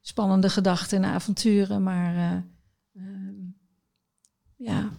spannende 0.00 0.50
gedachten 0.50 1.04
en 1.04 1.10
avonturen, 1.10 1.82
maar 1.82 2.14
uh, 2.14 3.02
uh, 3.02 3.44
ja, 4.56 4.90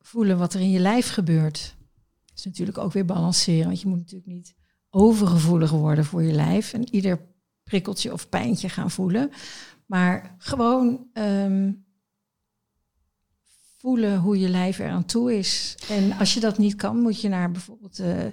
voelen 0.00 0.38
wat 0.38 0.54
er 0.54 0.60
in 0.60 0.70
je 0.70 0.78
lijf 0.78 1.10
gebeurt. 1.10 1.76
Dat 2.24 2.38
is 2.38 2.44
natuurlijk 2.44 2.78
ook 2.78 2.92
weer 2.92 3.04
balanceren, 3.04 3.66
want 3.66 3.80
je 3.80 3.88
moet 3.88 3.98
natuurlijk 3.98 4.30
niet 4.30 4.54
overgevoelig 4.90 5.70
worden 5.70 6.04
voor 6.04 6.22
je 6.22 6.32
lijf 6.32 6.72
en 6.72 6.94
ieder 6.94 7.20
prikkeltje 7.64 8.12
of 8.12 8.28
pijntje 8.28 8.68
gaan 8.68 8.90
voelen. 8.90 9.30
Maar 9.86 10.34
gewoon 10.38 11.06
um, 11.12 11.86
voelen 13.78 14.18
hoe 14.18 14.38
je 14.38 14.48
lijf 14.48 14.78
er 14.78 14.90
aan 14.90 15.04
toe 15.04 15.38
is. 15.38 15.76
En 15.88 16.18
als 16.18 16.34
je 16.34 16.40
dat 16.40 16.58
niet 16.58 16.74
kan, 16.74 17.00
moet 17.00 17.20
je 17.20 17.28
naar 17.28 17.50
bijvoorbeeld 17.50 18.00
uh, 18.00 18.24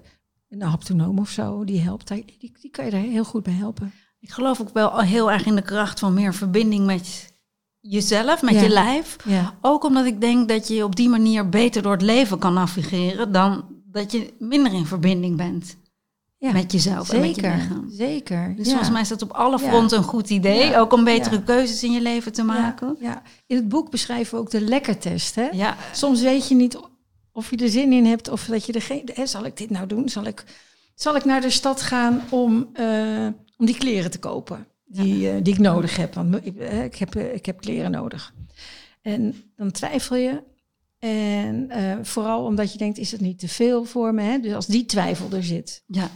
een 0.50 0.62
haptonoom 0.62 1.20
of 1.20 1.30
zo. 1.30 1.64
Die 1.64 1.80
helpt. 1.80 2.08
Die, 2.08 2.52
die 2.62 2.72
kan 2.72 2.86
je 2.86 2.92
daar 2.92 3.02
heel 3.02 3.24
goed 3.24 3.44
bij 3.44 3.54
helpen. 3.54 3.94
Ik 4.20 4.32
geloof 4.32 4.62
ook 4.62 4.74
wel 4.74 5.00
heel 5.00 5.32
erg 5.32 5.46
in 5.46 5.56
de 5.56 5.62
kracht 5.62 6.00
van 6.00 6.14
meer 6.14 6.34
verbinding 6.34 6.86
met 6.86 7.34
jezelf, 7.80 8.42
met 8.42 8.60
je 8.60 8.70
lijf. 8.70 9.18
Ja. 9.26 9.58
Ook 9.62 9.84
omdat 9.84 10.06
ik 10.06 10.22
denk 10.22 10.50
dat 10.50 10.68
je 10.68 10.84
op 10.84 10.96
die 10.96 11.10
manier 11.10 11.50
beter 11.50 11.82
door 11.82 11.92
het 11.92 12.02
leven 12.02 12.40
kan 12.40 12.54
navigeren 12.54 13.32
dan 13.32 13.66
dat 13.86 14.12
je 14.12 14.34
minder 14.40 14.74
in 14.74 14.86
verbinding 14.86 15.38
bent 15.38 15.78
ja, 16.46 16.52
met 16.52 16.72
jezelf 16.72 17.08
zeker, 17.08 17.24
en 17.24 17.28
met 17.28 17.36
je 17.36 17.42
lichaam. 17.42 17.90
Zeker. 17.90 18.54
Dus 18.56 18.68
volgens 18.68 18.90
mij 18.90 19.02
is 19.02 19.08
dat 19.08 19.22
op 19.22 19.32
alle 19.32 19.60
fronten 19.60 19.98
een 19.98 20.04
goed 20.04 20.30
idee. 20.30 20.78
Ook 20.78 20.94
om 20.94 21.04
betere 21.04 21.44
keuzes 21.44 21.84
in 21.84 21.92
je 21.92 22.02
leven 22.02 22.34
te 22.34 22.44
maken. 22.44 22.96
Ja, 23.00 23.22
In 23.48 23.56
het 23.56 23.70
boek 23.70 23.92
beschrijven 23.92 24.36
we 24.36 24.42
ook 24.42 24.52
de 24.52 24.62
lekkertest. 24.62 25.36
Hè? 25.36 25.48
Ja. 25.52 25.78
Soms 25.92 26.22
weet 26.22 26.48
je 26.48 26.56
niet 26.56 26.80
of 27.32 27.50
je 27.50 27.58
er 27.58 27.70
zin 27.70 27.94
in 27.94 28.06
hebt 28.06 28.30
of 28.30 28.46
dat 28.46 28.66
je 28.66 28.74
er 28.74 28.82
geen. 28.82 29.10
Hè, 29.14 29.26
zal 29.26 29.46
ik 29.46 29.58
dit 29.58 29.70
nou 29.70 29.88
doen? 29.88 30.10
Zal 30.10 30.26
ik, 30.26 30.44
zal 30.96 31.16
ik 31.16 31.26
naar 31.26 31.42
de 31.42 31.50
stad 31.50 31.82
gaan 31.82 32.22
om, 32.30 32.70
uh, 32.80 33.28
om 33.58 33.66
die 33.66 33.78
kleren 33.78 34.12
te 34.12 34.20
kopen? 34.20 34.68
Die, 34.86 35.34
uh, 35.34 35.44
die 35.44 35.54
ik 35.54 35.60
nodig 35.60 35.96
heb. 35.96 36.14
Want 36.14 36.36
ik, 36.46 36.56
uh, 36.56 36.84
ik, 36.84 36.96
heb, 36.96 37.16
ik 37.16 37.46
heb 37.46 37.62
kleren 37.62 37.92
nodig. 37.92 38.34
En 39.02 39.36
dan 39.56 39.72
twijfel 39.72 40.16
je. 40.16 40.44
En 41.00 41.70
vooral 42.02 42.44
omdat 42.44 42.72
je 42.72 42.78
denkt, 42.78 42.98
is 42.98 43.12
het 43.12 43.22
niet 43.22 43.40
te 43.40 43.48
veel 43.48 43.86
voor 43.86 44.14
me? 44.14 44.22
Hè? 44.22 44.40
Dus 44.40 44.54
als 44.54 44.66
die 44.66 44.86
twijfel 44.86 45.28
er 45.32 45.44
zit. 45.44 45.84
Ja 45.88 46.10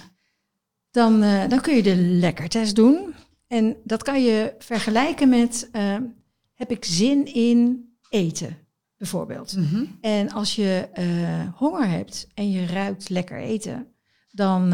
dan, 0.91 1.23
uh, 1.23 1.47
dan 1.47 1.61
kun 1.61 1.75
je 1.75 1.83
de 1.83 1.95
lekkertest 1.95 2.75
doen. 2.75 3.13
En 3.47 3.75
dat 3.83 4.03
kan 4.03 4.23
je 4.23 4.55
vergelijken 4.57 5.29
met, 5.29 5.69
uh, 5.71 5.97
heb 6.53 6.71
ik 6.71 6.85
zin 6.85 7.33
in 7.33 7.89
eten, 8.09 8.57
bijvoorbeeld. 8.97 9.55
Mm 9.55 9.65
-hmm. 9.65 9.97
En 10.01 10.31
als 10.31 10.55
je 10.55 10.89
uh, 10.99 11.53
honger 11.55 11.89
hebt 11.89 12.27
en 12.33 12.51
je 12.51 12.65
ruikt 12.65 13.09
lekker 13.09 13.37
eten, 13.39 13.87
dan, 14.31 14.71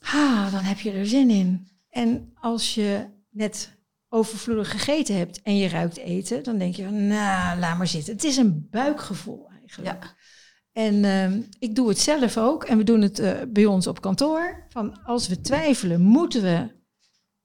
ah, 0.00 0.52
dan 0.52 0.62
heb 0.62 0.78
je 0.78 0.92
er 0.92 1.06
zin 1.06 1.30
in. 1.30 1.66
En 1.90 2.32
als 2.34 2.74
je 2.74 3.06
net 3.30 3.76
overvloedig 4.08 4.70
gegeten 4.70 5.16
hebt 5.16 5.42
en 5.42 5.56
je 5.56 5.68
ruikt 5.68 5.96
eten, 5.96 6.42
dan 6.42 6.58
denk 6.58 6.74
je, 6.74 6.90
nou, 6.90 7.58
laat 7.58 7.78
maar 7.78 7.86
zitten. 7.86 8.12
Het 8.12 8.24
is 8.24 8.36
een 8.36 8.68
buikgevoel 8.70 9.48
eigenlijk. 9.60 10.02
Ja. 10.02 10.14
En 10.72 10.94
uh, 10.94 11.32
ik 11.58 11.74
doe 11.74 11.88
het 11.88 11.98
zelf 11.98 12.36
ook. 12.36 12.64
En 12.64 12.78
we 12.78 12.84
doen 12.84 13.00
het 13.00 13.20
uh, 13.20 13.32
bij 13.48 13.66
ons 13.66 13.86
op 13.86 14.00
kantoor. 14.00 14.66
Van 14.68 15.02
als 15.04 15.28
we 15.28 15.40
twijfelen, 15.40 16.00
moeten 16.00 16.42
we, 16.42 16.68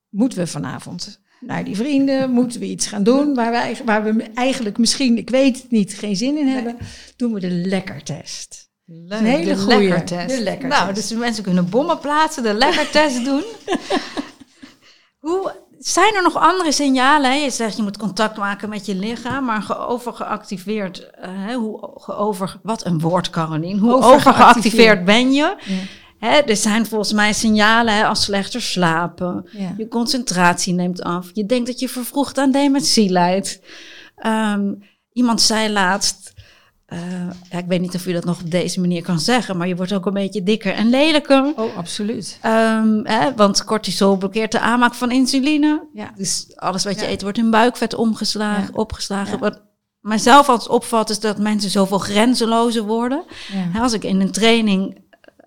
moeten 0.10 0.40
we 0.40 0.48
vanavond 0.48 1.22
naar 1.40 1.64
die 1.64 1.76
vrienden? 1.76 2.32
Moeten 2.32 2.60
we 2.60 2.66
iets 2.66 2.88
gaan 2.88 3.04
doen 3.04 3.36
waar 3.36 3.52
we, 3.52 3.84
waar 3.86 4.04
we 4.04 4.24
eigenlijk 4.24 4.78
misschien, 4.78 5.18
ik 5.18 5.30
weet 5.30 5.62
het 5.62 5.72
niet, 5.72 5.94
geen 5.94 6.16
zin 6.16 6.38
in 6.38 6.48
hebben? 6.48 6.78
Doen 7.16 7.34
we 7.34 7.40
de 7.40 7.52
lekkertest. 7.52 8.70
Leuk, 8.86 9.20
een 9.20 9.26
hele 9.26 9.54
de 9.54 9.58
goede. 9.58 9.80
Lekkertest. 9.80 10.38
De 10.38 10.44
lekkertest. 10.44 10.82
Nou, 10.82 10.94
dus 10.94 11.14
mensen 11.14 11.44
kunnen 11.44 11.70
bommen 11.70 12.00
plaatsen, 12.00 12.44
de 12.44 12.54
lekkertest 12.54 13.26
doen. 13.26 13.44
Hoe 15.28 15.56
zijn 15.80 16.16
er 16.16 16.22
nog 16.22 16.36
andere 16.36 16.72
signalen? 16.72 17.42
Je 17.42 17.50
zegt 17.50 17.78
je 17.78 17.84
moet 17.84 17.98
contact 17.98 18.38
maken 18.38 18.70
met 18.70 18.86
je 18.86 18.96
lichaam, 18.96 19.46
maar 19.46 19.88
overgeactiveerd. 19.88 21.10
Uh, 21.50 21.56
hoe 21.56 22.08
over, 22.08 22.60
wat 22.64 22.86
een 22.86 23.00
woord, 23.00 23.30
Caroline. 23.30 23.80
Hoe 23.80 24.04
overgeactiveerd 24.04 25.06
ben 25.06 25.32
je? 25.32 25.56
Ja. 25.66 25.76
Hè, 26.20 26.38
er 26.38 26.56
zijn 26.56 26.86
volgens 26.86 27.14
mij 27.14 27.34
signalen 27.34 27.94
hè, 27.94 28.06
als 28.06 28.24
slechter 28.24 28.62
slapen. 28.62 29.50
Ja. 29.52 29.74
Je 29.78 29.88
concentratie 29.88 30.74
neemt 30.74 31.04
af. 31.04 31.30
Je 31.34 31.46
denkt 31.46 31.68
dat 31.68 31.80
je 31.80 31.90
vervroegd 31.90 32.38
aan 32.38 32.52
dementie 32.52 33.10
leidt. 33.10 33.60
Um, 34.26 34.84
iemand 35.14 35.42
zei 35.42 35.72
laatst. 35.72 36.34
Uh, 36.94 37.00
ja, 37.50 37.58
ik 37.58 37.66
weet 37.68 37.82
niet 37.82 37.96
of 37.96 38.06
je 38.06 38.14
dat 38.14 38.26
nog 38.26 38.42
op 38.42 38.52
deze 38.52 38.80
manier 38.80 39.04
kan 39.04 39.20
zeggen, 39.20 39.58
maar 39.58 39.68
je 39.68 39.76
wordt 39.76 39.94
ook 39.94 40.06
een 40.06 40.14
beetje 40.14 40.44
dikker 40.44 40.74
en 40.74 40.90
lelijker. 40.90 41.54
Oh, 41.56 41.78
absoluut. 41.78 42.40
Um, 42.46 43.06
hè, 43.06 43.34
want 43.36 43.64
cortisol 43.64 44.18
blokkeert 44.18 44.52
de 44.52 44.60
aanmaak 44.60 44.94
van 44.94 45.12
insuline. 45.12 45.88
Ja. 45.94 46.12
Dus 46.16 46.52
alles 46.56 46.84
wat 46.84 47.00
je 47.00 47.06
ja. 47.06 47.12
eet 47.12 47.22
wordt 47.22 47.38
in 47.38 47.52
buikvet 47.52 47.94
omgeslagen, 47.94 48.76
opgeslagen. 48.76 49.40
Wat 49.40 49.62
mijzelf 50.00 50.50
altijd 50.50 50.70
opvalt 50.70 51.10
is 51.10 51.20
dat 51.20 51.38
mensen 51.38 51.70
zoveel 51.70 52.00
grenzelozer 52.00 52.84
worden. 52.84 53.24
Hè, 53.52 53.80
Als 53.80 53.94
ik 53.94 54.04
in 54.04 54.22
een 54.22 54.32
training 54.32 54.98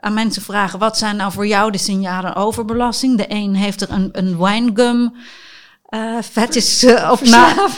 aan 0.01 0.15
mensen 0.15 0.43
vraag, 0.43 0.73
wat 0.73 0.99
zijn 0.99 1.17
nou 1.17 1.33
voor 1.33 1.47
jou 1.47 1.71
de 1.71 1.79
signalen 1.79 2.35
overbelasting? 2.35 3.17
De 3.17 3.27
een 3.29 3.55
heeft 3.55 3.81
er 3.81 3.91
een, 3.91 4.09
een 4.13 4.39
winegum 4.39 5.15
uh, 5.91 6.19
fetish 6.23 6.83
uh, 6.83 7.09
op 7.13 7.21
na. 7.21 7.69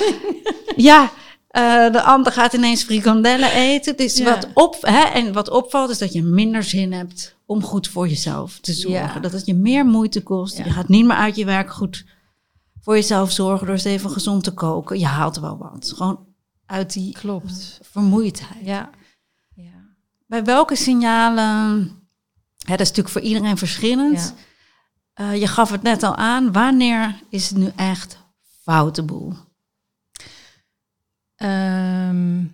Ja, 0.76 1.10
uh, 1.58 1.92
de 1.92 2.02
ander 2.02 2.32
gaat 2.32 2.52
ineens 2.52 2.82
frikandellen 2.82 3.52
eten. 3.52 3.96
Dus 3.96 4.16
Ja. 4.16 4.24
wat, 4.24 4.48
op, 4.54 4.76
hè, 4.80 5.00
en 5.02 5.32
wat 5.32 5.50
opvalt 5.50 5.90
is 5.90 5.98
dat 5.98 6.12
je 6.12 6.22
minder 6.22 6.62
zin 6.62 6.92
hebt 6.92 7.36
om 7.46 7.62
goed 7.62 7.88
voor 7.88 8.08
jezelf 8.08 8.58
te 8.60 8.72
zorgen. 8.72 9.14
Ja. 9.14 9.18
Dat 9.20 9.32
het 9.32 9.46
je 9.46 9.54
meer 9.54 9.86
moeite 9.86 10.22
kost. 10.22 10.56
Ja. 10.58 10.64
Je 10.64 10.70
gaat 10.70 10.88
niet 10.88 11.04
meer 11.04 11.16
uit 11.16 11.36
je 11.36 11.44
werk 11.44 11.72
goed 11.72 12.04
voor 12.80 12.94
jezelf 12.94 13.30
zorgen 13.32 13.66
door 13.66 13.74
eens 13.74 13.84
even 13.84 14.10
gezond 14.10 14.44
te 14.44 14.54
koken. 14.54 14.98
Je 14.98 15.06
haalt 15.06 15.38
wel 15.38 15.58
wat. 15.58 15.92
Gewoon 15.96 16.26
uit 16.66 16.92
die 16.92 17.12
Klopt. 17.12 17.78
vermoeidheid. 17.82 18.64
Ja. 18.64 18.90
ja. 19.54 19.70
Bij 20.26 20.44
welke 20.44 20.76
signalen, 20.76 21.78
hè, 22.58 22.70
dat 22.76 22.80
is 22.80 22.88
natuurlijk 22.88 23.08
voor 23.08 23.20
iedereen 23.20 23.58
verschillend. 23.58 24.34
Uh, 25.20 25.40
je 25.40 25.46
gaf 25.46 25.70
het 25.70 25.82
net 25.82 26.02
al 26.02 26.16
aan, 26.16 26.52
wanneer 26.52 27.20
is 27.30 27.48
het 27.48 27.58
nu 27.58 27.70
echt 27.76 28.18
foute 28.62 29.04
Ehm, 31.42 32.44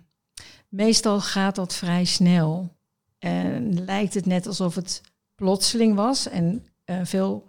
meestal 0.69 1.21
gaat 1.21 1.55
dat 1.55 1.75
vrij 1.75 2.05
snel. 2.05 2.77
En 3.19 3.85
lijkt 3.85 4.15
het 4.15 4.27
net 4.27 4.47
alsof 4.47 4.75
het 4.75 5.01
plotseling 5.35 5.95
was. 5.95 6.29
En 6.29 6.67
eh, 6.85 7.01
veel 7.03 7.49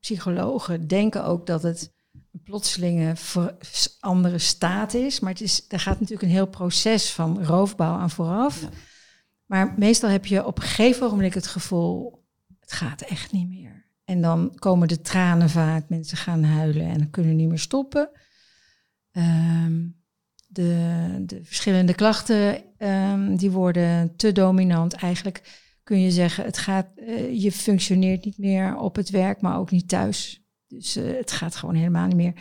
psychologen 0.00 0.86
denken 0.86 1.24
ook 1.24 1.46
dat 1.46 1.62
het 1.62 1.92
een 2.32 2.42
plotselinge 2.42 3.14
andere 4.00 4.38
staat 4.38 4.94
is. 4.94 5.20
Maar 5.20 5.30
het 5.30 5.40
is, 5.40 5.68
daar 5.68 5.80
gaat 5.80 6.00
natuurlijk 6.00 6.22
een 6.22 6.34
heel 6.34 6.46
proces 6.46 7.12
van 7.12 7.44
roofbouw 7.44 7.94
aan 7.94 8.10
vooraf. 8.10 8.68
Maar 9.46 9.74
meestal 9.76 10.10
heb 10.10 10.26
je 10.26 10.46
op 10.46 10.56
een 10.56 10.64
gegeven 10.64 11.10
moment 11.10 11.34
het 11.34 11.46
gevoel, 11.46 12.24
het 12.60 12.72
gaat 12.72 13.00
echt 13.00 13.32
niet 13.32 13.48
meer. 13.48 13.86
En 14.04 14.20
dan 14.20 14.54
komen 14.54 14.88
de 14.88 15.00
tranen 15.00 15.50
vaak, 15.50 15.88
mensen 15.88 16.16
gaan 16.16 16.44
huilen 16.44 16.86
en 16.86 17.10
kunnen 17.10 17.36
niet 17.36 17.48
meer 17.48 17.58
stoppen. 17.58 18.10
Ehm, 19.10 19.80
de, 20.52 21.22
de, 21.26 21.40
verschillende 21.44 21.94
klachten 21.94 22.62
um, 22.78 23.36
die 23.36 23.50
worden 23.50 24.16
te 24.16 24.32
dominant. 24.32 24.92
Eigenlijk 24.92 25.60
kun 25.82 26.00
je 26.00 26.10
zeggen, 26.10 26.44
het 26.44 26.58
gaat, 26.58 26.86
uh, 26.96 27.42
je 27.42 27.52
functioneert 27.52 28.24
niet 28.24 28.38
meer 28.38 28.76
op 28.76 28.96
het 28.96 29.10
werk, 29.10 29.40
maar 29.40 29.58
ook 29.58 29.70
niet 29.70 29.88
thuis. 29.88 30.44
Dus 30.66 30.96
uh, 30.96 31.16
het 31.16 31.32
gaat 31.32 31.56
gewoon 31.56 31.74
helemaal 31.74 32.06
niet 32.06 32.16
meer. 32.16 32.34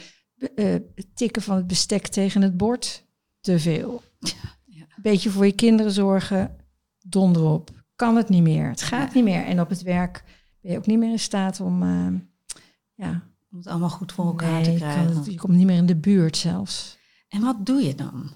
Uh, 0.55 0.71
het 0.95 1.07
tikken 1.15 1.41
van 1.41 1.55
het 1.55 1.67
bestek 1.67 2.07
tegen 2.07 2.41
het 2.41 2.57
bord, 2.57 3.05
te 3.39 3.59
veel. 3.59 4.01
Ja, 4.19 4.57
ja. 4.65 4.85
Beetje 5.01 5.29
voor 5.29 5.45
je 5.45 5.51
kinderen 5.51 5.91
zorgen, 5.91 6.55
donder 6.99 7.43
op. 7.43 7.69
Kan 7.95 8.15
het 8.15 8.29
niet 8.29 8.43
meer. 8.43 8.69
Het 8.69 8.81
gaat 8.81 9.13
niet 9.13 9.23
meer. 9.23 9.45
En 9.45 9.61
op 9.61 9.69
het 9.69 9.81
werk 9.81 10.23
ben 10.61 10.71
je 10.71 10.77
ook 10.77 10.85
niet 10.85 10.99
meer 10.99 11.11
in 11.11 11.19
staat 11.19 11.59
om, 11.59 11.83
ja... 12.93 13.29
Om 13.51 13.57
het 13.57 13.67
allemaal 13.67 13.89
goed 13.89 14.11
voor 14.11 14.25
elkaar 14.25 14.63
te 14.63 14.73
krijgen. 14.73 15.23
Je, 15.23 15.31
je 15.31 15.37
komt 15.37 15.57
niet 15.57 15.65
meer 15.65 15.77
in 15.77 15.85
de 15.85 15.95
buurt 15.95 16.37
zelfs. 16.37 16.97
En 17.31 17.41
wat 17.41 17.65
doe 17.65 17.81
je 17.83 17.95
dan? 17.95 18.29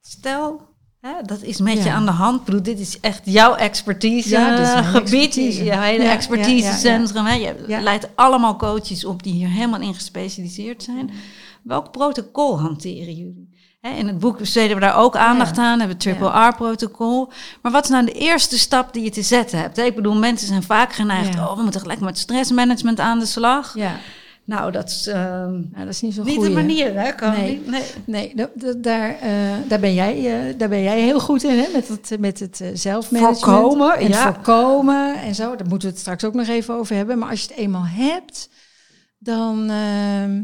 Stel, 0.00 0.60
hè, 1.00 1.12
dat 1.22 1.42
is 1.42 1.60
met 1.60 1.82
je 1.82 1.90
aan 1.90 2.04
de 2.04 2.10
hand. 2.10 2.44
Broer, 2.44 2.62
dit 2.62 2.78
is 2.78 3.00
echt 3.00 3.20
jouw 3.24 3.54
expertise 3.54 4.28
ja, 4.28 4.82
gebied. 4.82 5.02
Expertise. 5.02 5.64
Je 5.64 5.76
hele 5.76 6.02
ja, 6.02 6.12
expertisecentrum. 6.12 7.26
Ja, 7.26 7.34
je 7.68 7.80
leidt 7.80 8.08
allemaal 8.14 8.56
coaches 8.56 9.04
op 9.04 9.22
die 9.22 9.32
hier 9.32 9.48
helemaal 9.48 9.80
in 9.80 9.94
gespecialiseerd 9.94 10.82
zijn. 10.82 11.10
Welk 11.62 11.90
protocol 11.90 12.60
hanteren 12.60 13.14
jullie? 13.14 13.56
in 13.80 14.06
het 14.06 14.18
boek 14.18 14.38
besteden 14.38 14.74
we 14.74 14.82
daar 14.82 14.96
ook 14.96 15.16
aandacht 15.16 15.58
aan, 15.58 15.78
hebben 15.78 15.96
het 15.96 16.00
Triple 16.00 16.48
R-protocol. 16.48 17.32
Maar 17.62 17.72
wat 17.72 17.84
is 17.84 17.90
nou 17.90 18.04
de 18.04 18.12
eerste 18.12 18.58
stap 18.58 18.92
die 18.92 19.02
je 19.02 19.10
te 19.10 19.22
zetten 19.22 19.58
hebt? 19.58 19.78
Ik 19.78 19.94
bedoel, 19.94 20.14
mensen 20.14 20.48
zijn 20.48 20.62
vaak 20.62 20.92
geneigd, 20.92 21.34
oh, 21.38 21.56
we 21.56 21.62
moeten 21.62 21.80
gelijk 21.80 22.00
met 22.00 22.18
stressmanagement 22.18 23.00
aan 23.00 23.18
de 23.18 23.26
slag. 23.26 23.74
Ja. 23.74 23.96
Nou, 24.48 24.72
dat 24.72 24.88
is, 24.88 25.08
uh, 25.08 25.14
nou, 25.14 25.68
dat 25.74 25.88
is 25.88 26.00
niet 26.00 26.14
zo 26.14 26.22
Niet 26.22 26.40
de 26.40 26.50
manier, 26.50 27.00
hè? 27.00 27.12
Kan 27.12 27.32
nee, 27.32 27.62
nee. 27.66 27.82
nee 28.06 28.34
daar, 28.78 29.10
uh, 29.24 29.68
daar, 29.68 29.80
ben 29.80 29.94
jij, 29.94 30.48
uh, 30.48 30.58
daar 30.58 30.68
ben 30.68 30.82
jij 30.82 31.00
heel 31.00 31.20
goed 31.20 31.42
in, 31.42 31.58
hè? 31.58 31.72
Met 31.72 31.88
het, 31.88 32.20
met 32.20 32.40
het 32.40 32.60
uh, 32.60 32.68
zelfmanagement. 32.72 33.44
Voorkomen, 33.44 33.98
en 33.98 34.08
ja. 34.08 34.32
voorkomen 34.32 35.20
en 35.20 35.34
zo. 35.34 35.56
Daar 35.56 35.66
moeten 35.66 35.88
we 35.88 35.94
het 35.94 35.98
straks 36.02 36.24
ook 36.24 36.34
nog 36.34 36.46
even 36.46 36.74
over 36.74 36.96
hebben. 36.96 37.18
Maar 37.18 37.30
als 37.30 37.42
je 37.42 37.48
het 37.48 37.56
eenmaal 37.56 37.86
hebt, 37.86 38.50
dan... 39.18 39.70
Ehm, 39.70 40.42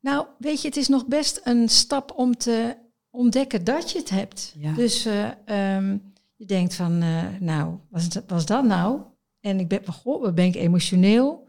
nou, 0.00 0.26
weet 0.38 0.62
je, 0.62 0.68
het 0.68 0.76
is 0.76 0.88
nog 0.88 1.06
best 1.06 1.40
een 1.44 1.68
stap 1.68 2.12
om 2.16 2.36
te 2.36 2.76
ontdekken 3.10 3.64
dat 3.64 3.90
je 3.90 3.98
het 3.98 4.10
hebt. 4.10 4.54
Ja. 4.58 4.72
Dus 4.72 5.06
um, 5.46 6.12
je 6.36 6.46
denkt 6.46 6.74
van, 6.74 6.98
nou, 7.40 7.74
was, 7.90 8.08
was 8.26 8.46
dat 8.46 8.64
nou? 8.64 9.00
En 9.40 9.60
ik 9.60 9.68
ben, 9.68 9.80
goh, 9.86 10.32
ben 10.32 10.44
ik 10.44 10.54
emotioneel? 10.54 11.46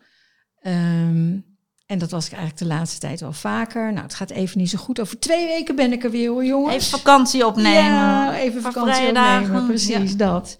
Um, 0.63 1.47
en 1.85 1.99
dat 1.99 2.11
was 2.11 2.25
ik 2.25 2.31
eigenlijk 2.31 2.61
de 2.61 2.75
laatste 2.75 2.99
tijd 2.99 3.19
wel 3.19 3.33
vaker. 3.33 3.91
Nou, 3.91 4.03
het 4.03 4.13
gaat 4.13 4.29
even 4.29 4.57
niet 4.57 4.69
zo 4.69 4.77
goed. 4.77 4.99
Over 4.99 5.19
twee 5.19 5.47
weken 5.47 5.75
ben 5.75 5.91
ik 5.91 6.03
er 6.03 6.11
weer 6.11 6.29
hoor, 6.29 6.45
jongens. 6.45 6.75
Even 6.75 6.99
vakantie 6.99 7.45
opnemen. 7.45 7.83
Ja, 7.83 8.37
even 8.37 8.61
vakantie 8.61 9.07
opnemen. 9.07 9.65
Precies, 9.65 10.17
dat. 10.17 10.59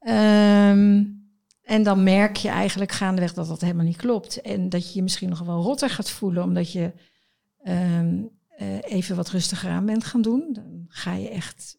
Um, 0.00 1.16
en 1.62 1.82
dan 1.82 2.02
merk 2.02 2.36
je 2.36 2.48
eigenlijk 2.48 2.92
gaandeweg 2.92 3.34
dat 3.34 3.48
dat 3.48 3.60
helemaal 3.60 3.84
niet 3.84 3.96
klopt. 3.96 4.40
En 4.40 4.68
dat 4.68 4.88
je 4.88 4.94
je 4.94 5.02
misschien 5.02 5.28
nog 5.28 5.40
wel 5.40 5.62
rotter 5.62 5.90
gaat 5.90 6.10
voelen, 6.10 6.42
omdat 6.42 6.72
je 6.72 6.92
um, 7.64 8.30
uh, 8.58 8.78
even 8.82 9.16
wat 9.16 9.30
rustiger 9.30 9.70
aan 9.70 9.86
bent 9.86 10.04
gaan 10.04 10.22
doen. 10.22 10.48
Dan 10.52 10.84
ga 10.88 11.14
je 11.14 11.28
echt 11.28 11.78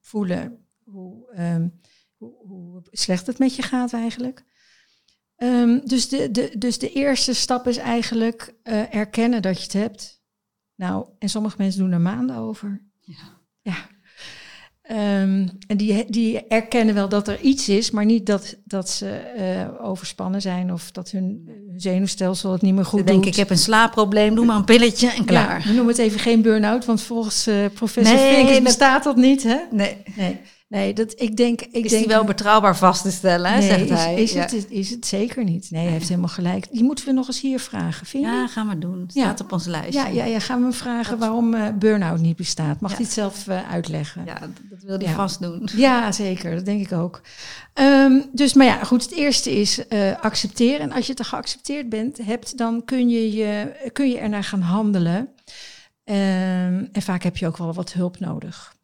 voelen 0.00 0.66
hoe, 0.84 1.34
um, 1.38 1.80
hoe, 2.16 2.32
hoe 2.46 2.82
slecht 2.90 3.26
het 3.26 3.38
met 3.38 3.56
je 3.56 3.62
gaat 3.62 3.92
eigenlijk. 3.92 4.44
Um, 5.42 5.80
dus, 5.84 6.08
de, 6.08 6.30
de, 6.30 6.52
dus 6.58 6.78
de 6.78 6.92
eerste 6.92 7.34
stap 7.34 7.68
is 7.68 7.76
eigenlijk 7.76 8.54
uh, 8.64 8.94
erkennen 8.94 9.42
dat 9.42 9.56
je 9.56 9.62
het 9.62 9.72
hebt. 9.72 10.22
Nou, 10.76 11.06
en 11.18 11.28
sommige 11.28 11.56
mensen 11.58 11.80
doen 11.80 11.92
er 11.92 12.00
maanden 12.00 12.36
over. 12.36 12.82
Ja. 13.00 13.40
ja. 13.60 13.74
Um, 14.90 15.50
en 15.66 15.76
die, 15.76 16.10
die 16.10 16.46
erkennen 16.46 16.94
wel 16.94 17.08
dat 17.08 17.28
er 17.28 17.40
iets 17.40 17.68
is, 17.68 17.90
maar 17.90 18.04
niet 18.04 18.26
dat, 18.26 18.56
dat 18.64 18.90
ze 18.90 19.32
uh, 19.78 19.84
overspannen 19.86 20.40
zijn 20.40 20.72
of 20.72 20.90
dat 20.90 21.10
hun, 21.10 21.48
zenuwstelsel 21.76 22.52
het 22.52 22.62
niet 22.62 22.74
meer 22.74 22.84
goed 22.84 22.98
doet. 22.98 23.08
denk 23.08 23.24
ik 23.24 23.36
heb 23.36 23.50
een 23.50 23.58
slaapprobleem, 23.58 24.34
doe 24.34 24.44
maar 24.44 24.56
een 24.56 24.64
pilletje 24.64 25.10
en 25.10 25.24
klaar. 25.24 25.68
Ja, 25.68 25.72
noem 25.72 25.88
het 25.88 25.98
even 25.98 26.20
geen 26.20 26.42
burn-out, 26.42 26.84
want 26.84 27.02
volgens 27.02 27.48
uh, 27.48 27.66
professor 27.74 28.16
nee, 28.16 28.62
bestaat 28.62 29.04
dat 29.04 29.16
niet, 29.16 29.42
hè? 29.42 29.58
Nee. 29.70 29.96
nee. 30.16 30.40
Nee, 30.72 30.94
dat, 30.94 31.14
ik 31.16 31.36
denk... 31.36 31.60
Ik 31.60 31.84
is 31.84 31.90
denk, 31.90 32.06
wel 32.06 32.24
betrouwbaar 32.24 32.76
vast 32.76 33.02
te 33.02 33.10
stellen, 33.10 33.52
nee, 33.52 33.68
zegt 33.68 33.88
hij. 33.88 34.14
Is, 34.14 34.34
het, 34.34 34.66
is 34.68 34.90
het 34.90 35.06
zeker 35.06 35.44
niet. 35.44 35.70
Nee, 35.70 35.82
hij 35.82 35.92
heeft 35.92 36.08
helemaal 36.08 36.28
gelijk. 36.28 36.66
Die 36.70 36.82
moeten 36.82 37.04
we 37.04 37.12
nog 37.12 37.26
eens 37.26 37.40
hier 37.40 37.60
vragen, 37.60 38.06
vind 38.06 38.24
je? 38.24 38.30
Ja, 38.30 38.46
gaan 38.46 38.68
we 38.68 38.78
doen. 38.78 39.04
Staat 39.06 39.40
op 39.40 39.52
ons 39.52 39.66
lijstje. 39.66 40.00
Ja, 40.00 40.06
ja, 40.06 40.24
ja 40.24 40.38
gaan 40.38 40.66
we 40.66 40.72
vragen 40.72 41.18
waarom 41.18 41.54
uh, 41.54 41.68
burn-out 41.78 42.20
niet 42.20 42.36
bestaat. 42.36 42.80
Mag 42.80 42.90
hij 42.90 43.02
het 43.02 43.12
zelf 43.12 43.46
uh, 43.46 43.70
uitleggen? 43.70 44.24
Ja, 44.24 44.38
dat 44.70 44.82
wil 44.82 44.98
hij 44.98 45.14
vast 45.14 45.40
doen. 45.40 45.68
Ja, 45.76 46.12
zeker. 46.12 46.54
Dat 46.54 46.64
denk 46.64 46.80
ik 46.80 46.92
ook. 46.92 47.20
Um, 47.74 48.24
dus, 48.32 48.54
maar 48.54 48.66
ja, 48.66 48.84
goed. 48.84 49.02
Het 49.02 49.14
eerste 49.14 49.60
is 49.60 49.78
uh, 49.88 50.20
accepteren. 50.20 50.80
En 50.80 50.92
als 50.92 51.06
je 51.06 51.12
het 51.12 51.26
geaccepteerd 51.26 51.88
bent, 51.88 52.18
hebt, 52.24 52.58
dan 52.58 52.84
kun 52.84 53.08
je, 53.08 53.32
je, 53.32 53.72
kun 53.92 54.10
je 54.10 54.18
ernaar 54.18 54.44
gaan 54.44 54.60
handelen. 54.60 55.28
Um, 56.04 56.88
en 56.92 57.02
vaak 57.02 57.22
heb 57.22 57.36
je 57.36 57.46
ook 57.46 57.56
wel 57.56 57.74
wat 57.74 57.92
hulp 57.92 58.18
nodig 58.18 58.80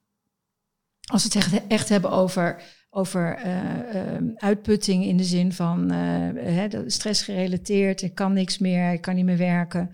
als 1.09 1.29
we 1.29 1.39
het 1.39 1.63
echt, 1.69 1.89
hebben 1.89 2.11
over, 2.11 2.63
over 2.91 3.39
uh, 3.47 3.55
uh, 3.95 4.35
uitputting 4.37 5.05
in 5.05 5.17
de 5.17 5.25
zin 5.25 5.53
van 5.53 5.93
uh, 5.93 6.81
stress 6.87 7.23
gerelateerd, 7.23 8.03
ik 8.03 8.15
kan 8.15 8.33
niks 8.33 8.59
meer, 8.59 8.93
ik 8.93 9.01
kan 9.01 9.15
niet 9.15 9.25
meer 9.25 9.37
werken, 9.37 9.91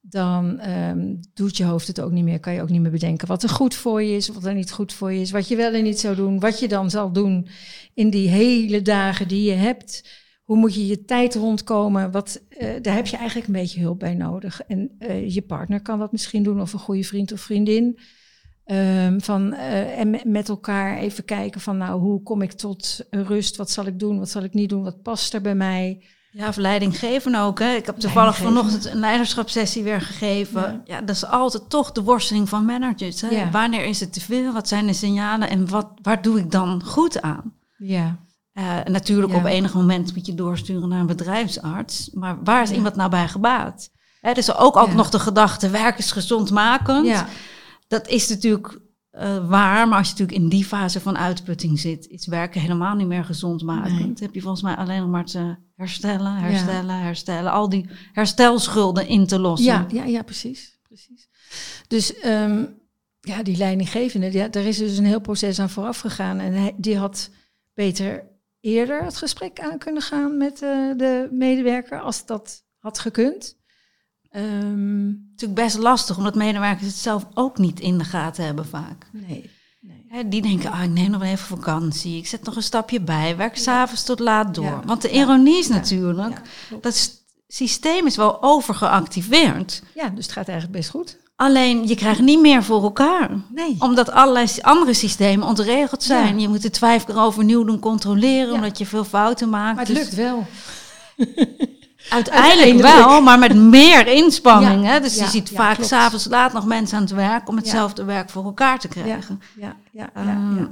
dan 0.00 0.68
um, 0.68 1.20
doet 1.34 1.56
je 1.56 1.64
hoofd 1.64 1.86
het 1.86 2.00
ook 2.00 2.10
niet 2.10 2.24
meer, 2.24 2.40
kan 2.40 2.52
je 2.52 2.62
ook 2.62 2.70
niet 2.70 2.80
meer 2.80 2.90
bedenken 2.90 3.28
wat 3.28 3.42
er 3.42 3.48
goed 3.48 3.74
voor 3.74 4.02
je 4.02 4.16
is, 4.16 4.28
wat 4.28 4.44
er 4.44 4.54
niet 4.54 4.72
goed 4.72 4.92
voor 4.92 5.12
je 5.12 5.20
is, 5.20 5.30
wat 5.30 5.48
je 5.48 5.56
wel 5.56 5.72
en 5.72 5.82
niet 5.82 6.00
zou 6.00 6.16
doen, 6.16 6.40
wat 6.40 6.58
je 6.58 6.68
dan 6.68 6.90
zal 6.90 7.12
doen 7.12 7.48
in 7.94 8.10
die 8.10 8.28
hele 8.28 8.82
dagen 8.82 9.28
die 9.28 9.42
je 9.42 9.56
hebt. 9.56 10.20
Hoe 10.42 10.56
moet 10.56 10.74
je 10.74 10.86
je 10.86 11.04
tijd 11.04 11.34
rondkomen? 11.34 12.10
Wat, 12.10 12.42
daar 12.82 12.94
heb 12.94 13.06
je 13.06 13.16
eigenlijk 13.16 13.46
een 13.46 13.52
beetje 13.52 13.80
hulp 13.80 13.98
bij 13.98 14.14
nodig. 14.14 14.60
En 14.60 14.96
je 15.26 15.42
partner 15.42 15.82
kan 15.82 15.98
dat 15.98 16.12
misschien 16.12 16.42
doen, 16.42 16.60
of 16.60 16.72
een 16.72 16.78
goede 16.78 17.04
vriend 17.04 17.32
of 17.32 17.40
vriendin. 17.40 17.98
Um, 18.66 19.20
van, 19.20 19.52
uh, 19.52 19.98
en 19.98 20.20
met 20.24 20.48
elkaar 20.48 20.96
even 20.96 21.24
kijken 21.24 21.60
van 21.60 21.76
nou, 21.76 22.00
hoe 22.00 22.22
kom 22.22 22.42
ik 22.42 22.52
tot 22.52 23.06
rust? 23.10 23.56
Wat 23.56 23.70
zal 23.70 23.86
ik 23.86 23.98
doen? 23.98 24.18
Wat 24.18 24.28
zal 24.28 24.42
ik 24.42 24.54
niet 24.54 24.68
doen? 24.68 24.82
Wat 24.82 25.02
past 25.02 25.34
er 25.34 25.40
bij 25.40 25.54
mij? 25.54 26.04
Ja, 26.30 26.48
of 26.48 26.56
leidinggeven 26.56 27.34
ook. 27.34 27.58
Hè. 27.58 27.74
Ik 27.74 27.86
heb 27.86 27.96
toevallig 27.96 28.36
vanochtend 28.36 28.84
een 28.84 28.98
leiderschapssessie 28.98 29.82
weer 29.82 30.00
gegeven. 30.00 30.80
Ja. 30.84 31.00
dat 31.00 31.16
is 31.16 31.24
altijd 31.24 31.70
toch 31.70 31.92
de 31.92 32.02
worsteling 32.02 32.48
van 32.48 32.64
managers. 32.64 33.20
Hè. 33.20 33.50
Wanneer 33.50 33.84
is 33.84 34.00
het 34.00 34.12
te 34.12 34.20
veel? 34.20 34.52
Wat 34.52 34.68
zijn 34.68 34.86
de 34.86 34.92
signalen? 34.92 35.48
En 35.48 35.68
wat, 35.68 35.88
waar 36.02 36.22
doe 36.22 36.38
ik 36.38 36.50
dan 36.50 36.84
goed 36.84 37.22
aan? 37.22 37.54
Ja. 37.76 38.18
Uh, 38.54 38.84
natuurlijk 38.84 39.34
op 39.34 39.44
enig 39.44 39.74
moment 39.74 40.14
moet 40.14 40.26
je 40.26 40.34
doorsturen 40.34 40.88
naar 40.88 41.00
een 41.00 41.06
bedrijfsarts. 41.06 42.10
Maar 42.12 42.38
waar 42.44 42.62
is 42.62 42.70
iemand 42.70 42.96
nou 42.96 43.10
bij 43.10 43.28
gebaat? 43.28 43.90
Hè, 44.20 44.32
dus 44.32 44.56
ook 44.56 44.74
altijd 44.74 44.96
nog 44.96 45.10
de 45.10 45.18
gedachte, 45.18 45.70
werk 45.70 45.98
is 45.98 46.12
gezondmakend. 46.12 47.06
Ja 47.06 47.28
dat 47.92 48.08
is 48.08 48.28
natuurlijk 48.28 48.80
uh, 49.12 49.48
waar, 49.48 49.88
maar 49.88 49.98
als 49.98 50.06
je 50.06 50.12
natuurlijk 50.12 50.38
in 50.38 50.48
die 50.48 50.64
fase 50.64 51.00
van 51.00 51.18
uitputting 51.18 51.78
zit, 51.78 52.06
is 52.06 52.26
werken 52.26 52.60
helemaal 52.60 52.94
niet 52.94 53.06
meer 53.06 53.24
gezond 53.24 53.62
maken. 53.62 53.94
Nee. 53.94 54.12
heb 54.14 54.34
je 54.34 54.40
volgens 54.40 54.62
mij 54.62 54.76
alleen 54.76 55.00
nog 55.00 55.10
maar 55.10 55.24
te 55.24 55.56
herstellen, 55.76 56.36
herstellen, 56.36 56.98
herstellen. 56.98 57.52
Al 57.52 57.68
die 57.68 57.88
herstelschulden 58.12 59.06
in 59.06 59.26
te 59.26 59.38
lossen. 59.38 59.72
Ja, 59.72 59.86
ja, 59.88 60.04
ja 60.04 60.22
precies. 60.22 60.78
precies. 60.82 61.28
Dus 61.88 62.24
um, 62.24 62.80
ja, 63.20 63.42
die 63.42 63.56
leidinggevende, 63.56 64.32
ja, 64.32 64.48
daar 64.48 64.64
is 64.64 64.78
dus 64.78 64.98
een 64.98 65.04
heel 65.04 65.20
proces 65.20 65.58
aan 65.58 65.70
vooraf 65.70 65.98
gegaan. 65.98 66.38
En 66.38 66.52
hij, 66.52 66.74
die 66.76 66.96
had 66.96 67.30
beter 67.74 68.24
eerder 68.60 69.04
het 69.04 69.16
gesprek 69.16 69.60
aan 69.60 69.78
kunnen 69.78 70.02
gaan 70.02 70.36
met 70.36 70.62
uh, 70.62 70.96
de 70.96 71.28
medewerker 71.30 72.00
als 72.00 72.26
dat 72.26 72.64
had 72.78 72.98
gekund. 72.98 73.60
Um, 74.36 75.28
natuurlijk 75.30 75.60
best 75.60 75.78
lastig, 75.78 76.16
omdat 76.16 76.34
medewerkers 76.34 76.86
het 76.86 76.96
zelf 76.96 77.26
ook 77.34 77.58
niet 77.58 77.80
in 77.80 77.98
de 77.98 78.04
gaten 78.04 78.44
hebben 78.44 78.66
vaak. 78.66 79.06
Nee. 79.12 79.50
nee. 79.80 80.28
die 80.28 80.42
denken, 80.42 80.72
ah, 80.72 80.82
ik 80.82 80.90
neem 80.90 81.10
nog 81.10 81.22
even 81.22 81.46
vakantie, 81.46 82.18
ik 82.18 82.26
zet 82.26 82.44
nog 82.44 82.56
een 82.56 82.62
stapje 82.62 83.00
bij, 83.00 83.36
werk 83.36 83.56
s'avonds 83.56 84.04
tot 84.04 84.18
laat 84.18 84.54
door. 84.54 84.82
Want 84.86 85.02
de 85.02 85.10
ironie 85.10 85.58
is 85.58 85.68
natuurlijk, 85.68 86.40
dat 86.80 87.22
systeem 87.48 88.06
is 88.06 88.16
wel 88.16 88.42
overgeactiveerd. 88.42 89.82
Ja, 89.94 90.08
dus 90.08 90.24
het 90.24 90.34
gaat 90.34 90.48
eigenlijk 90.48 90.78
best 90.78 90.90
goed. 90.90 91.20
Alleen 91.36 91.88
je 91.88 91.94
krijgt 91.94 92.20
niet 92.20 92.40
meer 92.40 92.62
voor 92.62 92.82
elkaar. 92.82 93.30
Nee. 93.54 93.76
Omdat 93.78 94.10
allerlei 94.10 94.48
andere 94.60 94.94
systemen 94.94 95.46
ontregeld 95.46 96.02
zijn. 96.02 96.40
Je 96.40 96.48
moet 96.48 96.62
het 96.62 96.78
vijf 96.78 97.04
keer 97.04 97.18
overnieuw 97.18 97.64
doen 97.64 97.78
controleren, 97.78 98.54
omdat 98.54 98.78
je 98.78 98.86
veel 98.86 99.04
fouten 99.04 99.50
maakt. 99.50 99.76
Maar 99.76 99.86
het 99.86 99.94
dus 99.94 100.04
lukt 100.04 100.14
wel. 100.14 100.46
Uiteindelijk 102.10 102.80
wel, 102.80 103.20
maar 103.20 103.38
met 103.38 103.54
meer 103.54 104.06
inspanning. 104.06 104.84
hè? 104.84 105.00
Dus 105.00 105.18
je 105.18 105.26
ziet 105.26 105.50
vaak 105.50 105.82
s 105.82 105.88
s'avonds 105.88 106.24
laat 106.24 106.52
nog 106.52 106.66
mensen 106.66 106.96
aan 106.96 107.02
het 107.02 107.12
werk 107.12 107.48
om 107.48 107.56
hetzelfde 107.56 108.04
werk 108.04 108.30
voor 108.30 108.44
elkaar 108.44 108.78
te 108.78 108.88
krijgen. 108.88 109.40
Ja, 109.56 109.76
ja, 109.92 110.10
ja, 110.14 110.70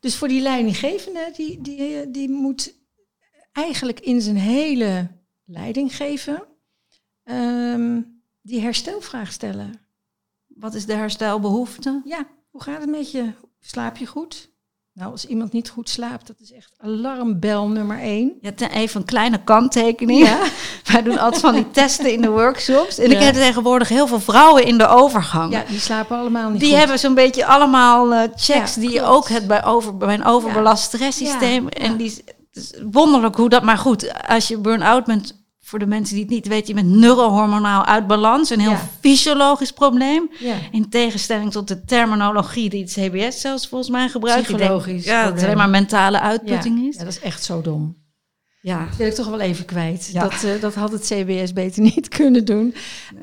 Dus 0.00 0.16
voor 0.16 0.28
die 0.28 0.40
leidinggevende, 0.42 1.32
die, 1.36 1.60
die, 1.60 2.10
die 2.10 2.30
moet 2.30 2.74
eigenlijk 3.52 4.00
in 4.00 4.20
zijn 4.20 4.36
hele 4.36 5.08
leiding 5.44 5.96
geven, 5.96 6.42
um, 7.24 8.22
die 8.42 8.60
herstelvraag 8.60 9.32
stellen. 9.32 9.72
Wat 10.46 10.74
is 10.74 10.86
de 10.86 10.94
herstelbehoefte? 10.94 12.00
Ja, 12.04 12.26
hoe 12.50 12.62
gaat 12.62 12.80
het 12.80 12.90
met 12.90 13.10
je? 13.10 13.32
Slaap 13.60 13.96
je 13.96 14.06
goed? 14.06 14.49
Nou, 15.00 15.12
als 15.12 15.26
iemand 15.26 15.52
niet 15.52 15.68
goed 15.68 15.88
slaapt, 15.88 16.26
dat 16.26 16.36
is 16.40 16.52
echt 16.52 16.72
alarmbel 16.78 17.68
nummer 17.68 17.98
één. 17.98 18.32
Ja, 18.40 18.70
even 18.70 19.00
een 19.00 19.06
kleine 19.06 19.44
kanttekening. 19.44 20.26
Ja. 20.26 20.38
Wij 20.92 21.02
doen 21.02 21.18
altijd 21.18 21.42
van 21.42 21.54
die 21.54 21.70
testen 21.70 22.12
in 22.12 22.20
de 22.20 22.30
workshops. 22.30 22.98
En 22.98 23.10
ik 23.10 23.18
heb 23.18 23.34
tegenwoordig 23.34 23.88
heel 23.88 24.06
veel 24.06 24.20
vrouwen 24.20 24.64
in 24.64 24.78
de 24.78 24.86
overgang. 24.86 25.52
Ja, 25.52 25.64
die 25.68 25.80
slapen 25.80 26.18
allemaal 26.18 26.50
niet 26.50 26.60
Die 26.60 26.74
hebben 26.74 26.98
zo'n 26.98 27.14
beetje 27.14 27.46
allemaal 27.46 28.12
uh, 28.12 28.22
checks 28.34 28.74
die 28.74 28.90
je 28.90 29.02
ook 29.02 29.28
hebt 29.28 29.46
bij, 29.46 29.64
over, 29.64 29.96
bij 29.96 30.14
een 30.14 30.24
overbelast 30.24 30.82
stresssysteem. 30.82 31.68
En 31.68 31.96
die, 31.96 32.10
het 32.52 32.64
is 32.64 32.72
wonderlijk 32.90 33.36
hoe 33.36 33.48
dat... 33.48 33.62
Maar 33.62 33.78
goed, 33.78 34.26
als 34.28 34.48
je 34.48 34.58
burn-out 34.58 35.04
bent, 35.04 35.39
voor 35.62 35.78
de 35.78 35.86
mensen 35.86 36.14
die 36.14 36.24
het 36.24 36.32
niet 36.32 36.48
weten, 36.48 36.74
je 36.74 36.82
bent 36.82 36.96
neurohormonaal 36.96 37.84
uit 37.84 38.06
balans. 38.06 38.50
Een 38.50 38.60
heel 38.60 38.76
fysiologisch 39.00 39.72
probleem. 39.72 40.30
In 40.70 40.88
tegenstelling 40.88 41.52
tot 41.52 41.68
de 41.68 41.84
terminologie 41.84 42.70
die 42.70 42.82
het 42.82 42.92
CBS 42.92 43.40
zelfs 43.40 43.68
volgens 43.68 43.90
mij 43.90 44.08
gebruikt. 44.08 44.42
Psychologisch. 44.42 45.04
ja, 45.04 45.24
dat 45.24 45.32
het 45.32 45.42
alleen 45.42 45.56
maar 45.56 45.70
mentale 45.70 46.20
uitputting 46.20 46.88
is. 46.88 46.96
Ja, 46.96 47.04
dat 47.04 47.12
is 47.12 47.20
echt 47.20 47.44
zo 47.44 47.60
dom. 47.60 47.98
Ja. 48.62 48.86
Dat 48.86 48.96
wil 48.96 49.06
ik 49.06 49.14
toch 49.14 49.28
wel 49.28 49.40
even 49.40 49.64
kwijt. 49.64 50.14
Dat, 50.14 50.42
uh, 50.44 50.60
dat 50.60 50.74
had 50.74 50.92
het 50.92 51.02
CBS 51.02 51.52
beter 51.52 51.82
niet 51.94 52.08
kunnen 52.08 52.44
doen. 52.44 52.74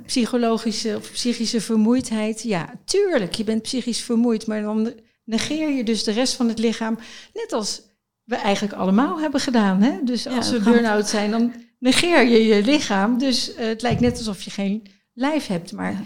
Psychologische 0.05 0.95
of 0.97 1.11
psychische 1.11 1.61
vermoeidheid. 1.61 2.41
Ja, 2.41 2.73
tuurlijk, 2.85 3.35
je 3.35 3.43
bent 3.43 3.61
psychisch 3.61 4.01
vermoeid. 4.01 4.47
Maar 4.47 4.61
dan 4.61 4.93
negeer 5.23 5.69
je 5.69 5.83
dus 5.83 6.03
de 6.03 6.11
rest 6.11 6.33
van 6.33 6.47
het 6.47 6.59
lichaam. 6.59 6.97
Net 7.33 7.53
als 7.53 7.81
we 8.23 8.35
eigenlijk 8.35 8.75
allemaal 8.75 9.19
hebben 9.19 9.39
gedaan. 9.39 9.81
Hè? 9.81 9.99
Dus 10.03 10.27
als 10.27 10.51
we 10.51 10.59
burn-out 10.59 11.07
zijn, 11.07 11.31
dan 11.31 11.53
negeer 11.77 12.27
je 12.27 12.45
je 12.45 12.63
lichaam. 12.63 13.17
Dus 13.17 13.55
uh, 13.55 13.59
het 13.59 13.81
lijkt 13.81 14.01
net 14.01 14.17
alsof 14.17 14.41
je 14.41 14.51
geen 14.51 14.87
lijf 15.13 15.47
hebt. 15.47 15.71
Maar 15.71 16.01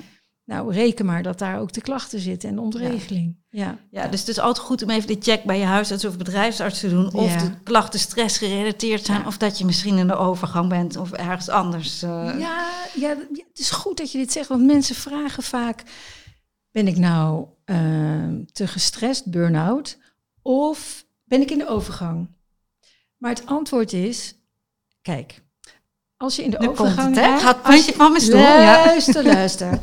nou, 0.45 0.73
reken 0.73 1.05
maar 1.05 1.23
dat 1.23 1.39
daar 1.39 1.59
ook 1.59 1.73
de 1.73 1.81
klachten 1.81 2.19
zitten 2.19 2.49
en 2.49 2.55
de 2.55 2.61
ontregeling. 2.61 3.37
Ja. 3.49 3.77
Ja. 3.91 4.07
dus 4.07 4.19
het 4.19 4.29
is 4.29 4.39
altijd 4.39 4.65
goed 4.65 4.83
om 4.83 4.89
even 4.89 5.07
de 5.07 5.17
check 5.19 5.43
bij 5.43 5.59
je 5.59 5.65
huisarts 5.65 6.05
of 6.05 6.17
bedrijfsarts 6.17 6.79
te 6.79 6.89
doen. 6.89 7.13
Of 7.13 7.35
de 7.35 7.51
klachten 7.63 7.99
stress 7.99 8.37
gerelateerd 8.37 9.05
zijn. 9.05 9.25
Of 9.25 9.37
dat 9.37 9.57
je 9.57 9.65
misschien 9.65 9.97
in 9.97 10.07
de 10.07 10.15
overgang 10.15 10.69
bent 10.69 10.95
of 10.95 11.11
ergens 11.11 11.49
anders. 11.49 12.03
Uh... 12.03 12.35
Ja, 12.39 12.69
ja, 12.95 13.09
het 13.09 13.59
is 13.59 13.71
goed 13.71 13.97
dat 13.97 14.11
je 14.11 14.17
dit 14.17 14.31
zegt. 14.31 14.47
Want 14.47 14.65
mensen 14.65 14.95
vragen 14.95 15.43
vaak, 15.43 15.83
ben 16.71 16.87
ik 16.87 16.97
nou 16.97 17.45
uh, 17.65 18.27
te 18.51 18.67
gestrest, 18.67 19.31
burn-out? 19.31 19.97
Of 20.41 21.05
ben 21.23 21.41
ik 21.41 21.51
in 21.51 21.57
de 21.57 21.67
overgang? 21.67 22.27
Maar 23.17 23.31
het 23.31 23.45
antwoord 23.45 23.93
is, 23.93 24.35
kijk, 25.01 25.41
als 26.21 26.35
je 26.35 26.43
in 26.43 26.49
de 26.49 26.69
overgang 26.69 27.15
raakt... 27.15 27.41
Gaat 27.41 27.61
puntje 27.61 27.93
van 27.93 28.11
mijn 28.11 28.23
stoel. 28.23 28.41
Luister, 28.41 29.23
luister. 29.23 29.79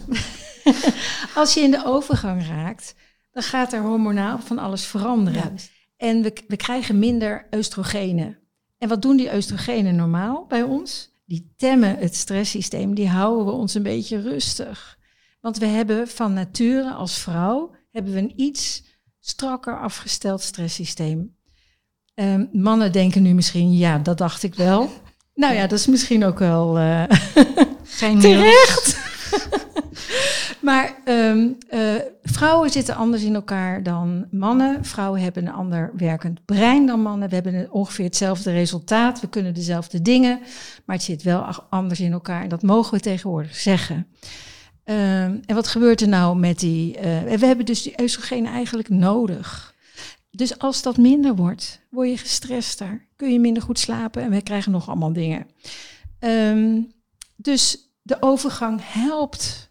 als 1.40 1.54
je 1.54 1.60
in 1.60 1.70
de 1.70 1.84
overgang 1.84 2.46
raakt, 2.46 2.94
dan 3.32 3.42
gaat 3.42 3.72
er 3.72 3.80
hormonaal 3.80 4.38
van 4.38 4.58
alles 4.58 4.84
veranderen. 4.84 5.56
En 5.96 6.22
we, 6.22 6.32
we 6.46 6.56
krijgen 6.56 6.98
minder 6.98 7.46
oestrogenen. 7.56 8.38
En 8.78 8.88
wat 8.88 9.02
doen 9.02 9.16
die 9.16 9.34
oestrogenen 9.34 9.96
normaal 9.96 10.44
bij 10.48 10.62
ons? 10.62 11.12
Die 11.26 11.52
temmen 11.56 11.98
het 11.98 12.14
stresssysteem, 12.14 12.94
die 12.94 13.08
houden 13.08 13.46
we 13.46 13.52
ons 13.52 13.74
een 13.74 13.82
beetje 13.82 14.20
rustig. 14.20 14.98
Want 15.40 15.58
we 15.58 15.66
hebben 15.66 16.08
van 16.08 16.32
nature 16.32 16.92
als 16.92 17.18
vrouw 17.18 17.74
hebben 17.90 18.12
we 18.12 18.18
een 18.18 18.32
iets 18.36 18.84
strakker 19.20 19.80
afgesteld 19.80 20.42
stresssysteem. 20.42 21.36
Um, 22.14 22.48
mannen 22.52 22.92
denken 22.92 23.22
nu 23.22 23.34
misschien, 23.34 23.76
ja, 23.76 23.98
dat 23.98 24.18
dacht 24.18 24.42
ik 24.42 24.54
wel. 24.54 24.90
Nou 25.38 25.54
ja, 25.54 25.66
dat 25.66 25.78
is 25.78 25.86
misschien 25.86 26.24
ook 26.24 26.38
wel 26.38 26.78
uh, 26.78 27.02
Geen 27.84 28.20
terecht. 28.28 28.98
maar 30.68 30.94
um, 31.04 31.56
uh, 31.70 31.80
vrouwen 32.22 32.70
zitten 32.70 32.96
anders 32.96 33.22
in 33.22 33.34
elkaar 33.34 33.82
dan 33.82 34.26
mannen. 34.30 34.84
Vrouwen 34.84 35.20
hebben 35.20 35.46
een 35.46 35.52
ander 35.52 35.92
werkend 35.96 36.44
brein 36.44 36.86
dan 36.86 37.00
mannen. 37.00 37.28
We 37.28 37.34
hebben 37.34 37.72
ongeveer 37.72 38.04
hetzelfde 38.04 38.52
resultaat. 38.52 39.20
We 39.20 39.28
kunnen 39.28 39.54
dezelfde 39.54 40.02
dingen. 40.02 40.40
Maar 40.84 40.96
het 40.96 41.04
zit 41.04 41.22
wel 41.22 41.44
anders 41.70 42.00
in 42.00 42.12
elkaar. 42.12 42.42
En 42.42 42.48
dat 42.48 42.62
mogen 42.62 42.94
we 42.94 43.00
tegenwoordig 43.00 43.56
zeggen. 43.56 44.06
Um, 44.84 44.94
en 45.46 45.54
wat 45.54 45.68
gebeurt 45.68 46.00
er 46.00 46.08
nou 46.08 46.38
met 46.38 46.58
die... 46.58 46.96
Uh, 46.96 47.02
we 47.36 47.46
hebben 47.46 47.66
dus 47.66 47.82
die 47.82 47.94
oestrogenen 48.02 48.52
eigenlijk 48.52 48.88
nodig. 48.88 49.74
Dus 50.38 50.58
als 50.58 50.82
dat 50.82 50.96
minder 50.96 51.36
wordt, 51.36 51.80
word 51.90 52.08
je 52.08 52.16
gestrester, 52.16 53.06
kun 53.16 53.32
je 53.32 53.40
minder 53.40 53.62
goed 53.62 53.78
slapen 53.78 54.22
en 54.22 54.30
we 54.30 54.42
krijgen 54.42 54.72
nog 54.72 54.88
allemaal 54.88 55.12
dingen. 55.12 55.46
Um, 56.20 56.92
dus 57.36 57.92
de 58.02 58.16
overgang 58.20 58.80
helpt 58.82 59.70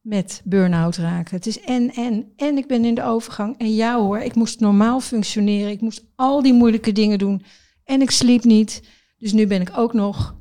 met 0.00 0.40
burn-out 0.44 0.96
raken. 0.96 1.36
Het 1.36 1.46
is 1.46 1.60
en, 1.60 1.92
en, 1.92 2.32
en 2.36 2.56
ik 2.56 2.66
ben 2.66 2.84
in 2.84 2.94
de 2.94 3.02
overgang. 3.02 3.58
En 3.58 3.74
ja 3.74 3.98
hoor, 3.98 4.18
ik 4.18 4.34
moest 4.34 4.60
normaal 4.60 5.00
functioneren. 5.00 5.70
Ik 5.70 5.80
moest 5.80 6.04
al 6.14 6.42
die 6.42 6.54
moeilijke 6.54 6.92
dingen 6.92 7.18
doen. 7.18 7.44
En 7.84 8.00
ik 8.00 8.10
sliep 8.10 8.44
niet. 8.44 8.82
Dus 9.18 9.32
nu 9.32 9.46
ben 9.46 9.60
ik 9.60 9.78
ook 9.78 9.92
nog 9.92 10.36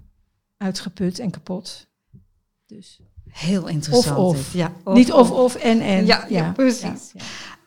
uitgeput 0.57 1.19
en 1.19 1.31
kapot. 1.31 1.87
Dus. 2.65 3.01
Heel 3.29 3.67
interessant. 3.67 4.17
Of, 4.17 4.37
of. 4.37 4.53
Ja, 4.53 4.73
Niet 4.85 5.11
of, 5.11 5.31
of, 5.31 5.55
en, 5.55 5.81
en. 5.81 6.05
Ja, 6.05 6.25
ja, 6.29 6.51
precies. 6.51 7.11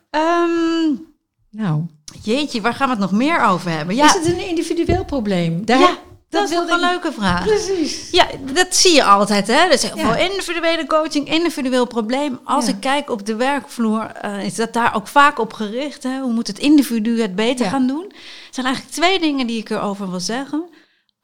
Ja, 0.09 0.43
um, 0.43 1.15
nou. 1.57 1.85
Jeetje, 2.23 2.61
waar 2.61 2.73
gaan 2.73 2.87
we 2.87 2.93
het 2.93 3.01
nog 3.01 3.11
meer 3.11 3.41
over 3.41 3.71
hebben? 3.71 3.95
Ja. 3.95 4.05
Is 4.05 4.13
het 4.13 4.25
een 4.25 4.47
individueel 4.47 5.05
probleem? 5.05 5.65
Daar 5.65 5.79
ja, 5.79 5.97
dat, 6.29 6.43
is 6.43 6.49
wel 6.49 6.69
een 6.69 6.79
leuke 6.79 7.11
vraag. 7.11 7.45
Precies. 7.45 8.11
Ja, 8.11 8.27
dat 8.53 8.75
zie 8.75 8.93
je 8.93 9.03
altijd. 9.03 9.47
Hè? 9.47 9.63
Dat 9.69 9.83
is 9.83 9.91
veel 9.95 10.15
individuele 10.15 10.85
coaching, 10.87 11.31
individueel 11.31 11.87
probleem. 11.87 12.39
Als 12.43 12.67
ik 12.67 12.79
kijk 12.79 13.09
op 13.09 13.25
de 13.25 13.35
werkvloer, 13.35 14.11
uh, 14.25 14.43
is 14.43 14.55
dat 14.55 14.73
daar 14.73 14.95
ook 14.95 15.07
vaak 15.07 15.39
op 15.39 15.53
gericht. 15.53 16.03
Hè? 16.03 16.19
Hoe 16.19 16.33
moet 16.33 16.47
het 16.47 16.59
individu 16.59 17.21
het 17.21 17.35
beter 17.35 17.65
gaan 17.65 17.87
doen? 17.87 18.05
Er 18.09 18.53
zijn 18.53 18.65
eigenlijk 18.65 18.95
twee 18.95 19.19
dingen 19.19 19.47
die 19.47 19.59
ik 19.59 19.69
erover 19.69 20.09
wil 20.09 20.19
zeggen. 20.19 20.69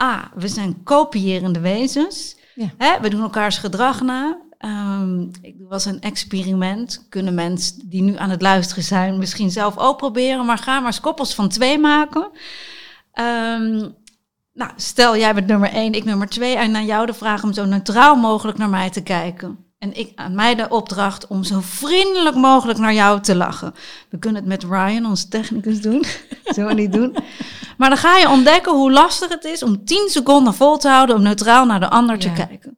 A, 0.03 0.31
we 0.35 0.47
zijn 0.47 0.83
kopierende 0.83 1.59
wezens. 1.59 2.35
Hè? 2.77 2.99
We 3.01 3.09
doen 3.09 3.21
elkaars 3.21 3.57
gedrag 3.57 4.01
na. 4.01 4.37
Um, 4.65 5.31
ik 5.41 5.57
doe 5.57 5.67
was 5.67 5.85
een 5.85 6.01
experiment. 6.01 7.05
Kunnen 7.09 7.33
mensen 7.33 7.89
die 7.89 8.01
nu 8.01 8.17
aan 8.17 8.29
het 8.29 8.41
luisteren 8.41 8.83
zijn 8.83 9.17
misschien 9.17 9.51
zelf 9.51 9.77
ook 9.77 9.97
proberen. 9.97 10.45
Maar 10.45 10.57
ga 10.57 10.77
maar 10.77 10.85
eens 10.85 10.99
koppels 10.99 11.35
van 11.35 11.49
twee 11.49 11.79
maken. 11.79 12.31
Um, 13.13 13.95
nou, 14.53 14.71
stel 14.75 15.17
jij 15.17 15.33
bent 15.33 15.47
nummer 15.47 15.69
één, 15.69 15.93
ik 15.93 16.03
nummer 16.03 16.27
twee. 16.27 16.55
En 16.55 16.75
aan 16.75 16.85
jou 16.85 17.05
de 17.05 17.13
vraag 17.13 17.43
om 17.43 17.53
zo 17.53 17.65
neutraal 17.65 18.15
mogelijk 18.15 18.57
naar 18.57 18.69
mij 18.69 18.89
te 18.89 19.03
kijken. 19.03 19.57
En 19.79 19.97
ik 19.97 20.11
aan 20.15 20.35
mij 20.35 20.55
de 20.55 20.69
opdracht 20.69 21.27
om 21.27 21.43
zo 21.43 21.59
vriendelijk 21.61 22.35
mogelijk 22.35 22.79
naar 22.79 22.93
jou 22.93 23.21
te 23.21 23.35
lachen. 23.35 23.73
We 24.09 24.19
kunnen 24.19 24.41
het 24.41 24.49
met 24.49 24.63
Ryan, 24.63 25.05
onze 25.05 25.27
technicus, 25.27 25.81
doen. 25.81 26.03
Zullen 26.53 26.75
we 26.75 26.81
niet 26.81 26.93
doen? 26.93 27.15
Maar 27.77 27.89
dan 27.89 27.97
ga 27.97 28.17
je 28.17 28.29
ontdekken 28.29 28.71
hoe 28.71 28.91
lastig 28.91 29.29
het 29.29 29.43
is 29.43 29.63
om 29.63 29.85
tien 29.85 30.09
seconden 30.09 30.53
vol 30.53 30.77
te 30.77 30.89
houden 30.89 31.15
om 31.15 31.21
neutraal 31.21 31.65
naar 31.65 31.79
de 31.79 31.89
ander 31.89 32.19
te 32.19 32.31
kijken. 32.31 32.77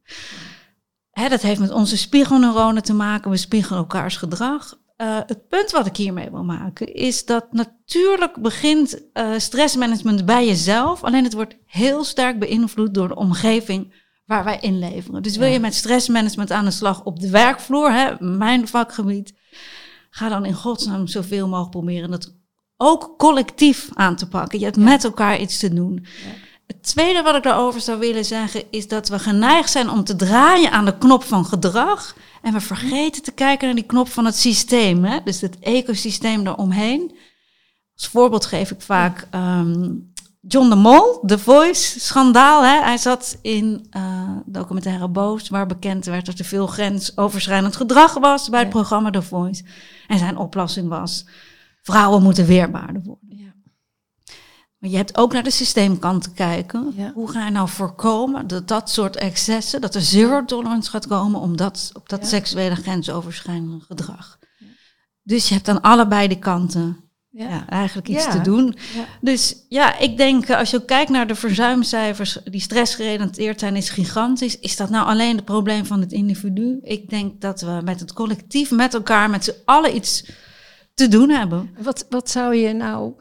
Hè, 1.18 1.28
dat 1.28 1.42
heeft 1.42 1.60
met 1.60 1.70
onze 1.70 1.96
spiegelneuronen 1.96 2.82
te 2.82 2.94
maken. 2.94 3.30
We 3.30 3.36
spiegelen 3.36 3.78
elkaars 3.78 4.16
gedrag. 4.16 4.78
Uh, 4.96 5.18
het 5.26 5.48
punt 5.48 5.70
wat 5.70 5.86
ik 5.86 5.96
hiermee 5.96 6.30
wil 6.30 6.44
maken 6.44 6.94
is 6.94 7.24
dat 7.24 7.52
natuurlijk 7.52 8.42
begint 8.42 9.02
uh, 9.14 9.30
stressmanagement 9.36 10.24
bij 10.24 10.46
jezelf. 10.46 11.04
Alleen 11.04 11.24
het 11.24 11.32
wordt 11.32 11.56
heel 11.66 12.04
sterk 12.04 12.38
beïnvloed 12.38 12.94
door 12.94 13.08
de 13.08 13.14
omgeving 13.14 13.94
waar 14.26 14.44
wij 14.44 14.58
inleveren. 14.60 15.22
Dus 15.22 15.36
wil 15.36 15.48
je 15.48 15.60
met 15.60 15.74
stressmanagement 15.74 16.50
aan 16.50 16.64
de 16.64 16.70
slag 16.70 17.04
op 17.04 17.20
de 17.20 17.30
werkvloer, 17.30 17.92
hè, 17.92 18.14
mijn 18.18 18.68
vakgebied, 18.68 19.34
ga 20.10 20.28
dan 20.28 20.44
in 20.44 20.54
godsnaam 20.54 21.06
zoveel 21.06 21.48
mogelijk 21.48 21.70
proberen 21.70 22.10
dat 22.10 22.34
ook 22.76 23.14
collectief 23.18 23.88
aan 23.94 24.16
te 24.16 24.28
pakken. 24.28 24.58
Je 24.58 24.64
hebt 24.64 24.76
met 24.76 25.04
elkaar 25.04 25.40
iets 25.40 25.58
te 25.58 25.74
doen. 25.74 26.06
Ja. 26.24 26.45
Het 26.66 26.82
tweede 26.82 27.22
wat 27.22 27.34
ik 27.36 27.42
daarover 27.42 27.80
zou 27.80 27.98
willen 27.98 28.24
zeggen 28.24 28.62
is 28.70 28.88
dat 28.88 29.08
we 29.08 29.18
geneigd 29.18 29.70
zijn 29.70 29.90
om 29.90 30.04
te 30.04 30.16
draaien 30.16 30.70
aan 30.70 30.84
de 30.84 30.98
knop 30.98 31.24
van 31.24 31.44
gedrag. 31.44 32.16
En 32.42 32.52
we 32.52 32.60
vergeten 32.60 33.22
te 33.22 33.32
kijken 33.32 33.66
naar 33.66 33.76
die 33.76 33.86
knop 33.86 34.08
van 34.08 34.24
het 34.24 34.36
systeem. 34.36 35.04
Hè? 35.04 35.18
Dus 35.24 35.40
het 35.40 35.58
ecosysteem 35.58 36.46
eromheen. 36.46 37.16
Als 37.94 38.08
voorbeeld 38.08 38.46
geef 38.46 38.70
ik 38.70 38.80
vaak 38.80 39.28
um, 39.34 40.12
John 40.40 40.68
de 40.68 40.74
Mol, 40.74 41.20
The 41.26 41.38
Voice, 41.38 42.00
schandaal. 42.00 42.64
Hè? 42.64 42.82
Hij 42.82 42.98
zat 42.98 43.38
in 43.42 43.86
uh, 43.96 44.30
documentaire 44.44 45.08
Boos, 45.08 45.48
waar 45.48 45.66
bekend 45.66 46.04
werd 46.04 46.26
dat 46.26 46.38
er 46.38 46.44
veel 46.44 46.66
grensoverschrijdend 46.66 47.76
gedrag 47.76 48.14
was 48.14 48.48
bij 48.48 48.60
het 48.60 48.68
programma 48.68 49.10
The 49.10 49.22
Voice. 49.22 49.64
En 50.06 50.18
zijn 50.18 50.36
oplossing 50.36 50.88
was, 50.88 51.26
vrouwen 51.82 52.22
moeten 52.22 52.46
weerbaarder 52.46 53.02
worden. 53.02 53.26
Maar 54.78 54.90
je 54.90 54.96
hebt 54.96 55.16
ook 55.16 55.32
naar 55.32 55.42
de 55.42 55.50
systeemkant 55.50 56.22
te 56.22 56.32
kijken. 56.32 57.12
Hoe 57.14 57.30
ga 57.30 57.44
je 57.44 57.50
nou 57.50 57.68
voorkomen 57.68 58.46
dat 58.46 58.68
dat 58.68 58.90
soort 58.90 59.16
excessen, 59.16 59.80
dat 59.80 59.94
er 59.94 60.00
zero 60.00 60.44
tolerance 60.44 60.90
gaat 60.90 61.06
komen 61.06 61.40
om 61.40 61.56
dat, 61.56 61.90
op 61.92 62.08
dat 62.08 62.26
seksuele 62.26 62.74
grensoverschrijdende 62.74 63.80
gedrag. 63.80 64.38
Dus 65.22 65.48
je 65.48 65.54
hebt 65.54 65.68
aan 65.68 65.80
allebei 65.80 66.28
de 66.28 66.38
kanten 66.38 67.06
ja. 67.30 67.68
eigenlijk 67.68 68.08
iets 68.08 68.30
te 68.30 68.40
doen. 68.40 68.76
Dus 69.20 69.64
ja, 69.68 69.98
ik 69.98 70.16
denk 70.16 70.50
als 70.50 70.70
je 70.70 70.84
kijkt 70.84 71.10
naar 71.10 71.26
de 71.26 71.34
verzuimcijfers 71.34 72.38
die 72.44 72.60
stressgerelateerd 72.60 73.60
zijn, 73.60 73.76
is 73.76 73.90
gigantisch. 73.90 74.58
Is 74.58 74.76
dat 74.76 74.90
nou 74.90 75.06
alleen 75.06 75.36
het 75.36 75.44
probleem 75.44 75.86
van 75.86 76.00
het 76.00 76.12
individu? 76.12 76.78
Ik 76.82 77.10
denk 77.10 77.40
dat 77.40 77.60
we 77.60 77.80
met 77.84 78.00
het 78.00 78.12
collectief, 78.12 78.70
met 78.70 78.94
elkaar, 78.94 79.30
met 79.30 79.44
z'n 79.44 79.54
allen 79.64 79.96
iets 79.96 80.30
te 80.94 81.08
doen 81.08 81.30
hebben. 81.30 81.76
Wat, 81.82 82.06
wat 82.08 82.30
zou 82.30 82.54
je 82.54 82.72
nou 82.72 83.14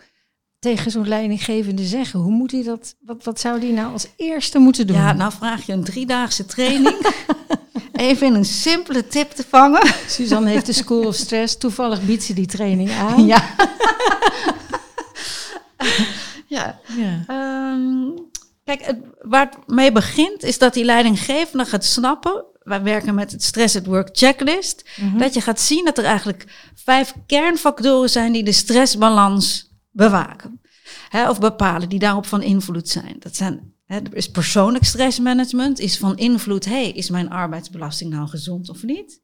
tegen 0.65 0.91
zo'n 0.91 1.07
leidinggevende 1.07 1.83
zeggen? 1.83 2.19
Hoe 2.19 2.31
moet 2.31 2.51
hij 2.51 2.63
dat? 2.63 2.95
Wat, 3.01 3.23
wat 3.23 3.39
zou 3.39 3.59
die 3.59 3.73
nou 3.73 3.91
als 3.91 4.07
eerste 4.15 4.59
moeten 4.59 4.87
doen? 4.87 4.95
Ja, 4.95 5.13
nou 5.13 5.31
vraag 5.31 5.65
je 5.65 5.73
een 5.73 5.83
driedaagse 5.83 6.45
training. 6.45 6.95
Even 7.93 8.27
in 8.27 8.33
een 8.33 8.45
simpele 8.45 9.07
tip 9.07 9.31
te 9.31 9.43
vangen. 9.49 9.81
Suzanne 10.07 10.49
heeft 10.49 10.65
de 10.65 10.73
School 10.73 11.05
of 11.05 11.15
Stress. 11.15 11.57
Toevallig 11.57 12.05
biedt 12.05 12.23
ze 12.23 12.33
die 12.33 12.45
training 12.45 12.91
aan. 12.91 13.25
Ja. 13.25 13.43
ja. 16.55 16.79
ja. 16.97 17.23
Ehm, 17.27 18.09
kijk, 18.63 18.85
het, 18.85 18.97
waar 19.21 19.45
het 19.45 19.57
mee 19.67 19.91
begint 19.91 20.43
is 20.43 20.57
dat 20.57 20.73
die 20.73 20.85
leidinggevende 20.85 21.65
gaat 21.65 21.85
snappen. 21.85 22.45
Wij 22.63 22.83
werken 22.83 23.15
met 23.15 23.31
het 23.31 23.43
Stress 23.43 23.75
at 23.75 23.85
Work 23.85 24.09
checklist. 24.11 24.89
Mhm. 24.95 25.17
Dat 25.17 25.33
je 25.33 25.41
gaat 25.41 25.61
zien 25.61 25.85
dat 25.85 25.97
er 25.97 26.05
eigenlijk 26.05 26.45
vijf 26.75 27.13
kernfactoren 27.25 28.09
zijn 28.09 28.31
die 28.31 28.43
de 28.43 28.51
stressbalans 28.51 29.73
bewaken. 29.95 30.61
Hè, 31.09 31.29
of 31.29 31.39
bepalen, 31.39 31.89
die 31.89 31.99
daarop 31.99 32.25
van 32.25 32.41
invloed 32.41 32.89
zijn. 32.89 33.15
Dat 33.19 33.35
zijn 33.35 33.73
er 33.85 34.15
is 34.15 34.31
persoonlijk 34.31 34.83
stressmanagement, 34.83 35.79
is 35.79 35.97
van 35.97 36.17
invloed, 36.17 36.65
hey, 36.65 36.91
is 36.91 37.09
mijn 37.09 37.29
arbeidsbelasting 37.29 38.11
nou 38.11 38.27
gezond 38.27 38.69
of 38.69 38.83
niet? 38.83 39.23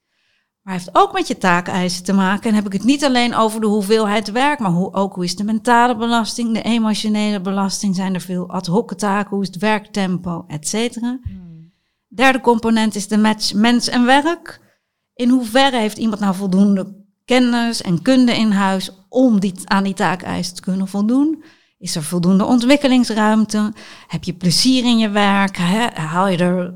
Maar 0.62 0.74
heeft 0.74 0.90
ook 0.96 1.14
met 1.14 1.28
je 1.28 1.38
taakeisen 1.38 2.04
te 2.04 2.14
maken. 2.14 2.50
En 2.50 2.56
heb 2.56 2.66
ik 2.66 2.74
het 2.74 2.84
niet 2.84 3.06
alleen 3.06 3.36
over 3.36 3.62
de 3.62 3.68
hoeveelheid 3.68 4.32
werk, 4.32 4.60
maar 4.60 4.72
hoe, 4.72 4.94
ook 4.94 5.16
hoe 5.16 5.24
is 5.24 5.36
de 5.36 5.44
mentale 5.44 5.96
belasting, 5.96 6.54
de 6.54 6.62
emotionele 6.62 7.42
belasting, 7.42 7.96
zijn 7.96 8.14
er 8.14 8.22
veel 8.22 8.50
ad 8.50 8.66
hoc 8.66 8.94
taken, 8.94 9.30
hoe 9.30 9.42
is 9.42 9.48
het 9.48 9.58
werktempo, 9.58 10.44
et 10.48 10.68
cetera. 10.68 11.20
Hmm. 11.24 11.72
Derde 12.08 12.42
component 12.42 12.96
is 12.96 13.08
de 13.08 13.18
match 13.18 13.54
mens 13.54 13.88
en 13.88 14.06
werk. 14.06 14.62
In 15.14 15.30
hoeverre 15.30 15.78
heeft 15.78 15.98
iemand 15.98 16.20
nou 16.20 16.36
voldoende 16.36 17.06
kennis 17.26 17.82
en 17.82 18.02
kunde 18.02 18.36
in 18.36 18.52
huis 18.52 19.01
om 19.12 19.40
die, 19.40 19.54
aan 19.64 19.84
die 19.84 19.94
taakeisen 19.94 20.56
te 20.56 20.62
kunnen 20.62 20.88
voldoen? 20.88 21.44
Is 21.78 21.96
er 21.96 22.04
voldoende 22.04 22.46
ontwikkelingsruimte? 22.46 23.74
Heb 24.08 24.24
je 24.24 24.34
plezier 24.34 24.84
in 24.84 24.98
je 24.98 25.10
werk? 25.10 25.58
Haal 25.94 26.28
je 26.28 26.38
er 26.38 26.74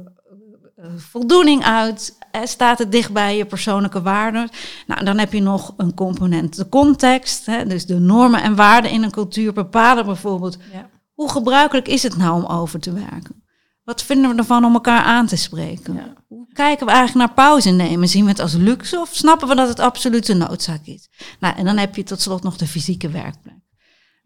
eh, 0.75 0.85
voldoening 0.97 1.63
uit? 1.63 2.17
Staat 2.43 2.79
het 2.79 2.91
dicht 2.91 3.13
bij 3.13 3.37
je 3.37 3.45
persoonlijke 3.45 4.01
waarden? 4.01 4.49
Nou, 4.87 5.05
dan 5.05 5.17
heb 5.17 5.33
je 5.33 5.41
nog 5.41 5.73
een 5.77 5.93
component, 5.93 6.55
de 6.55 6.69
context. 6.69 7.45
Hè? 7.45 7.65
Dus 7.65 7.85
de 7.85 7.99
normen 7.99 8.41
en 8.41 8.55
waarden 8.55 8.91
in 8.91 9.03
een 9.03 9.11
cultuur 9.11 9.53
bepalen 9.53 10.05
bijvoorbeeld. 10.05 10.57
Ja. 10.73 10.89
Hoe 11.13 11.29
gebruikelijk 11.29 11.87
is 11.87 12.03
het 12.03 12.17
nou 12.17 12.43
om 12.43 12.45
over 12.45 12.79
te 12.79 12.93
werken? 12.93 13.43
Wat 13.85 14.03
vinden 14.03 14.31
we 14.31 14.37
ervan 14.37 14.65
om 14.65 14.73
elkaar 14.73 15.03
aan 15.03 15.25
te 15.25 15.35
spreken? 15.35 16.15
Hoe 16.27 16.47
kijken 16.53 16.85
we 16.85 16.91
eigenlijk 16.91 17.27
naar 17.27 17.45
pauze 17.45 17.69
nemen? 17.69 18.07
Zien 18.07 18.23
we 18.23 18.29
het 18.29 18.39
als 18.39 18.53
luxe 18.53 18.99
of 18.99 19.09
snappen 19.11 19.47
we 19.47 19.55
dat 19.55 19.67
het 19.67 19.79
absolute 19.79 20.33
noodzaak 20.33 20.85
is? 20.85 21.09
Nou, 21.39 21.55
en 21.55 21.65
dan 21.65 21.77
heb 21.77 21.95
je 21.95 22.03
tot 22.03 22.21
slot 22.21 22.43
nog 22.43 22.57
de 22.57 22.67
fysieke 22.67 23.09
werkplek. 23.09 23.53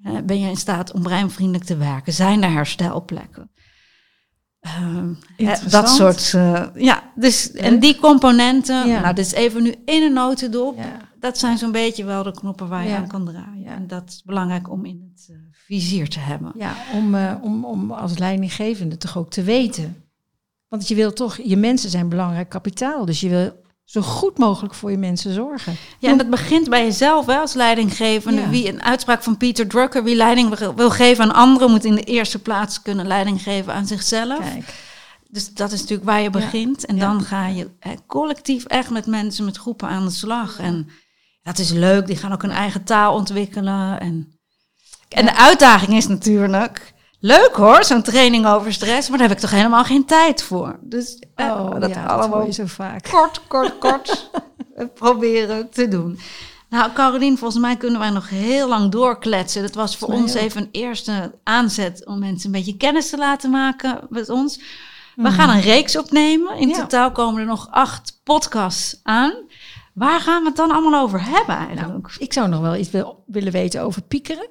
Uh, 0.05 0.17
ben 0.23 0.39
je 0.39 0.49
in 0.49 0.57
staat 0.57 0.91
om 0.91 1.03
breinvriendelijk 1.03 1.63
te 1.63 1.77
werken? 1.77 2.13
Zijn 2.13 2.43
er 2.43 2.51
herstelplekken? 2.51 3.51
Uh, 5.37 5.55
dat 5.69 5.89
soort. 5.89 6.33
Uh, 6.35 6.65
ja, 6.75 7.11
dus 7.15 7.51
en 7.51 7.79
die 7.79 7.99
componenten. 7.99 8.87
Ja. 8.87 8.99
Nou, 8.99 9.15
is 9.15 9.31
even 9.31 9.63
nu 9.63 9.75
in 9.85 10.03
een 10.03 10.13
notendop. 10.13 10.77
Ja. 10.77 10.99
Dat 11.19 11.37
zijn 11.37 11.57
zo'n 11.57 11.71
beetje 11.71 12.03
wel 12.03 12.23
de 12.23 12.31
knoppen 12.31 12.67
waar 12.67 12.87
je 12.87 12.95
aan 12.95 13.07
kan 13.07 13.25
draaien. 13.25 13.65
En 13.65 13.87
dat 13.87 14.09
is 14.09 14.23
belangrijk 14.23 14.69
om 14.69 14.85
in 14.85 15.11
het 15.13 15.37
vizier 15.69 16.09
te 16.09 16.19
hebben. 16.19 16.51
Ja, 16.55 16.75
om, 16.93 17.15
om, 17.41 17.65
om 17.65 17.91
als 17.91 18.17
leidinggevende 18.17 18.97
toch 18.97 19.17
ook 19.17 19.29
te 19.29 19.43
weten. 19.43 20.03
Want 20.67 20.87
je 20.87 20.95
wil 20.95 21.13
toch, 21.13 21.37
je 21.43 21.57
mensen 21.57 21.89
zijn 21.89 22.09
belangrijk 22.09 22.49
kapitaal. 22.49 23.05
Dus 23.05 23.19
je 23.19 23.29
wil 23.29 23.63
zo 23.83 24.01
goed 24.01 24.37
mogelijk 24.37 24.73
voor 24.73 24.91
je 24.91 24.97
mensen 24.97 25.33
zorgen. 25.33 25.75
Ja, 25.99 26.11
en 26.11 26.17
dat 26.17 26.29
begint 26.29 26.69
bij 26.69 26.83
jezelf 26.83 27.25
hè, 27.25 27.37
als 27.37 27.53
leidinggevende. 27.53 28.49
Wie 28.49 28.69
een 28.69 28.83
uitspraak 28.83 29.23
van 29.23 29.37
Peter 29.37 29.67
Drucker, 29.67 30.03
wie 30.03 30.15
leiding 30.15 30.73
wil 30.75 30.89
geven 30.89 31.23
aan 31.23 31.35
anderen, 31.35 31.71
moet 31.71 31.85
in 31.85 31.95
de 31.95 32.03
eerste 32.03 32.39
plaats 32.39 32.81
kunnen 32.81 33.07
leiding 33.07 33.41
geven 33.41 33.73
aan 33.73 33.87
zichzelf. 33.87 34.39
Kijk. 34.39 34.73
Dus 35.27 35.53
dat 35.53 35.71
is 35.71 35.79
natuurlijk 35.79 36.09
waar 36.09 36.21
je 36.21 36.29
begint. 36.29 36.85
En 36.85 36.99
dan 36.99 37.21
ga 37.21 37.47
je 37.47 37.69
hè, 37.79 37.93
collectief 38.07 38.65
echt 38.65 38.89
met 38.89 39.05
mensen, 39.05 39.45
met 39.45 39.57
groepen 39.57 39.87
aan 39.87 40.05
de 40.05 40.11
slag. 40.11 40.59
En 40.59 40.87
dat 41.41 41.59
is 41.59 41.71
leuk, 41.71 42.07
die 42.07 42.15
gaan 42.15 42.31
ook 42.31 42.43
een 42.43 42.51
eigen 42.51 42.83
taal 42.83 43.13
ontwikkelen. 43.13 43.99
En, 43.99 44.38
en 45.09 45.25
de 45.25 45.35
uitdaging 45.35 45.93
is 45.97 46.07
natuurlijk 46.07 46.93
Leuk 47.21 47.53
hoor, 47.53 47.83
zo'n 47.83 48.01
training 48.01 48.47
over 48.47 48.73
stress, 48.73 49.09
maar 49.09 49.17
daar 49.17 49.27
heb 49.27 49.37
ik 49.37 49.43
toch 49.43 49.51
helemaal 49.51 49.83
geen 49.83 50.05
tijd 50.05 50.43
voor. 50.43 50.79
Dus 50.81 51.19
eh, 51.35 51.45
oh, 51.45 51.79
dat 51.79 51.89
ja, 51.89 52.05
allemaal 52.05 52.45
dat 52.45 52.55
zo 52.55 52.65
vaak. 52.65 53.07
Kort, 53.11 53.41
kort, 53.47 53.77
kort 53.87 54.29
proberen 54.93 55.69
te 55.69 55.87
doen. 55.87 56.19
Nou, 56.69 56.91
Caroline, 56.93 57.37
volgens 57.37 57.61
mij 57.61 57.77
kunnen 57.77 57.99
wij 57.99 58.09
nog 58.09 58.29
heel 58.29 58.67
lang 58.67 58.91
doorkletsen. 58.91 59.61
Dat 59.61 59.75
was 59.75 59.97
voor 59.97 60.07
ons 60.07 60.33
even 60.33 60.61
een 60.61 60.69
eerste 60.71 61.31
aanzet 61.43 62.05
om 62.05 62.19
mensen 62.19 62.45
een 62.45 62.59
beetje 62.59 62.77
kennis 62.77 63.09
te 63.09 63.17
laten 63.17 63.49
maken 63.49 63.99
met 64.09 64.29
ons. 64.29 64.57
We 65.15 65.21
mhm. 65.21 65.31
gaan 65.31 65.49
een 65.49 65.61
reeks 65.61 65.97
opnemen. 65.97 66.57
In 66.57 66.73
totaal 66.73 67.11
komen 67.11 67.41
er 67.41 67.47
nog 67.47 67.67
acht 67.71 68.19
podcasts 68.23 68.99
aan. 69.03 69.33
Waar 69.93 70.19
gaan 70.19 70.41
we 70.41 70.47
het 70.47 70.57
dan 70.57 70.71
allemaal 70.71 71.01
over 71.01 71.23
hebben 71.23 71.55
eigenlijk? 71.55 72.07
Nou, 72.07 72.15
ik 72.17 72.33
zou 72.33 72.49
nog 72.49 72.61
wel 72.61 72.75
iets 72.75 72.89
willen 73.25 73.51
weten 73.51 73.81
over 73.81 74.01
piekeren. 74.01 74.47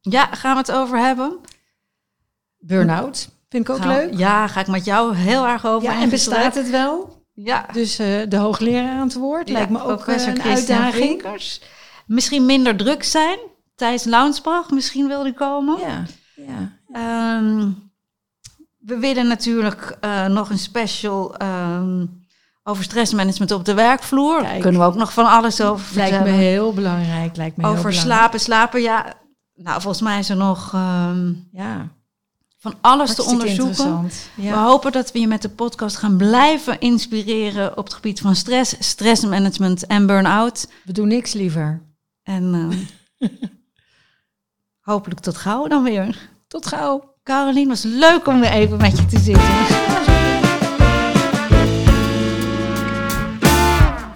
Ja, 0.00 0.26
gaan 0.26 0.52
we 0.52 0.58
het 0.58 0.72
over 0.72 0.98
hebben? 0.98 1.40
Burn-out. 2.58 3.28
Vind 3.48 3.68
ik 3.68 3.74
ook 3.74 3.84
leuk. 3.84 4.14
Ja, 4.14 4.46
ga 4.46 4.60
ik 4.60 4.66
met 4.66 4.84
jou 4.84 5.14
heel 5.14 5.46
erg 5.46 5.66
over. 5.66 5.90
Ja, 5.90 6.00
en 6.00 6.08
bestaat 6.08 6.54
het 6.54 6.70
wel? 6.70 7.22
Ja. 7.34 7.66
Dus 7.72 8.00
uh, 8.00 8.06
de 8.28 8.36
hoogleraar 8.36 8.98
aan 8.98 9.06
het 9.06 9.14
woord 9.14 9.48
lijkt 9.48 9.70
me 9.70 9.82
ook 9.82 10.06
uh, 10.06 10.26
een 10.26 10.42
uitdaging. 10.42 11.24
Misschien 12.06 12.46
minder 12.46 12.76
druk 12.76 13.04
zijn. 13.04 13.38
Thijs 13.74 14.04
Launsbach, 14.04 14.70
misschien 14.70 15.08
wil 15.08 15.22
die 15.22 15.34
komen. 15.34 15.78
Ja. 15.78 16.04
ja, 16.34 17.36
um, 17.36 17.90
we 18.78 18.98
willen 18.98 19.26
natuurlijk 19.26 19.96
uh, 20.00 20.26
nog 20.26 20.50
een 20.50 20.58
special 20.58 21.42
um, 21.42 22.26
over 22.62 22.84
stressmanagement 22.84 23.50
op 23.50 23.64
de 23.64 23.74
werkvloer. 23.74 24.40
Kijk, 24.40 24.60
Kunnen 24.60 24.80
we 24.80 24.86
ook 24.86 24.94
nog 24.94 25.12
van 25.12 25.26
alles 25.26 25.60
over 25.60 25.96
Lijkt 25.96 26.24
me 26.24 26.30
heel 26.30 26.72
belangrijk. 26.72 27.36
Lijkt 27.36 27.56
me 27.56 27.66
over 27.66 27.90
heel 27.90 28.00
slapen, 28.00 28.40
slapen. 28.40 28.82
Ja, 28.82 29.14
nou, 29.58 29.80
volgens 29.80 30.02
mij 30.02 30.18
is 30.18 30.28
er 30.28 30.36
nog... 30.36 30.72
Um, 30.72 31.48
ja 31.52 31.96
van 32.58 32.74
alles 32.80 33.14
te 33.14 33.22
onderzoeken. 33.22 34.10
We 34.34 34.48
hopen 34.48 34.92
dat 34.92 35.12
we 35.12 35.20
je 35.20 35.26
met 35.26 35.42
de 35.42 35.48
podcast 35.48 35.96
gaan 35.96 36.16
blijven 36.16 36.80
inspireren 36.80 37.76
op 37.76 37.84
het 37.84 37.94
gebied 37.94 38.20
van 38.20 38.36
stress, 38.36 38.74
stressmanagement 38.78 39.86
en 39.86 40.06
burn-out. 40.06 40.68
We 40.84 40.92
doen 40.92 41.08
niks 41.08 41.32
liever. 41.32 41.82
En 42.22 42.54
uh, 43.20 43.28
hopelijk 44.90 45.20
tot 45.20 45.36
gauw 45.36 45.66
dan 45.66 45.82
weer. 45.82 46.28
Tot 46.48 46.66
gauw. 46.66 47.16
Caroline, 47.22 47.68
was 47.68 47.82
leuk 47.82 48.26
om 48.26 48.40
weer 48.40 48.50
even 48.50 48.78
met 48.78 48.98
je 48.98 49.06
te 49.06 49.18
zitten. 49.18 50.17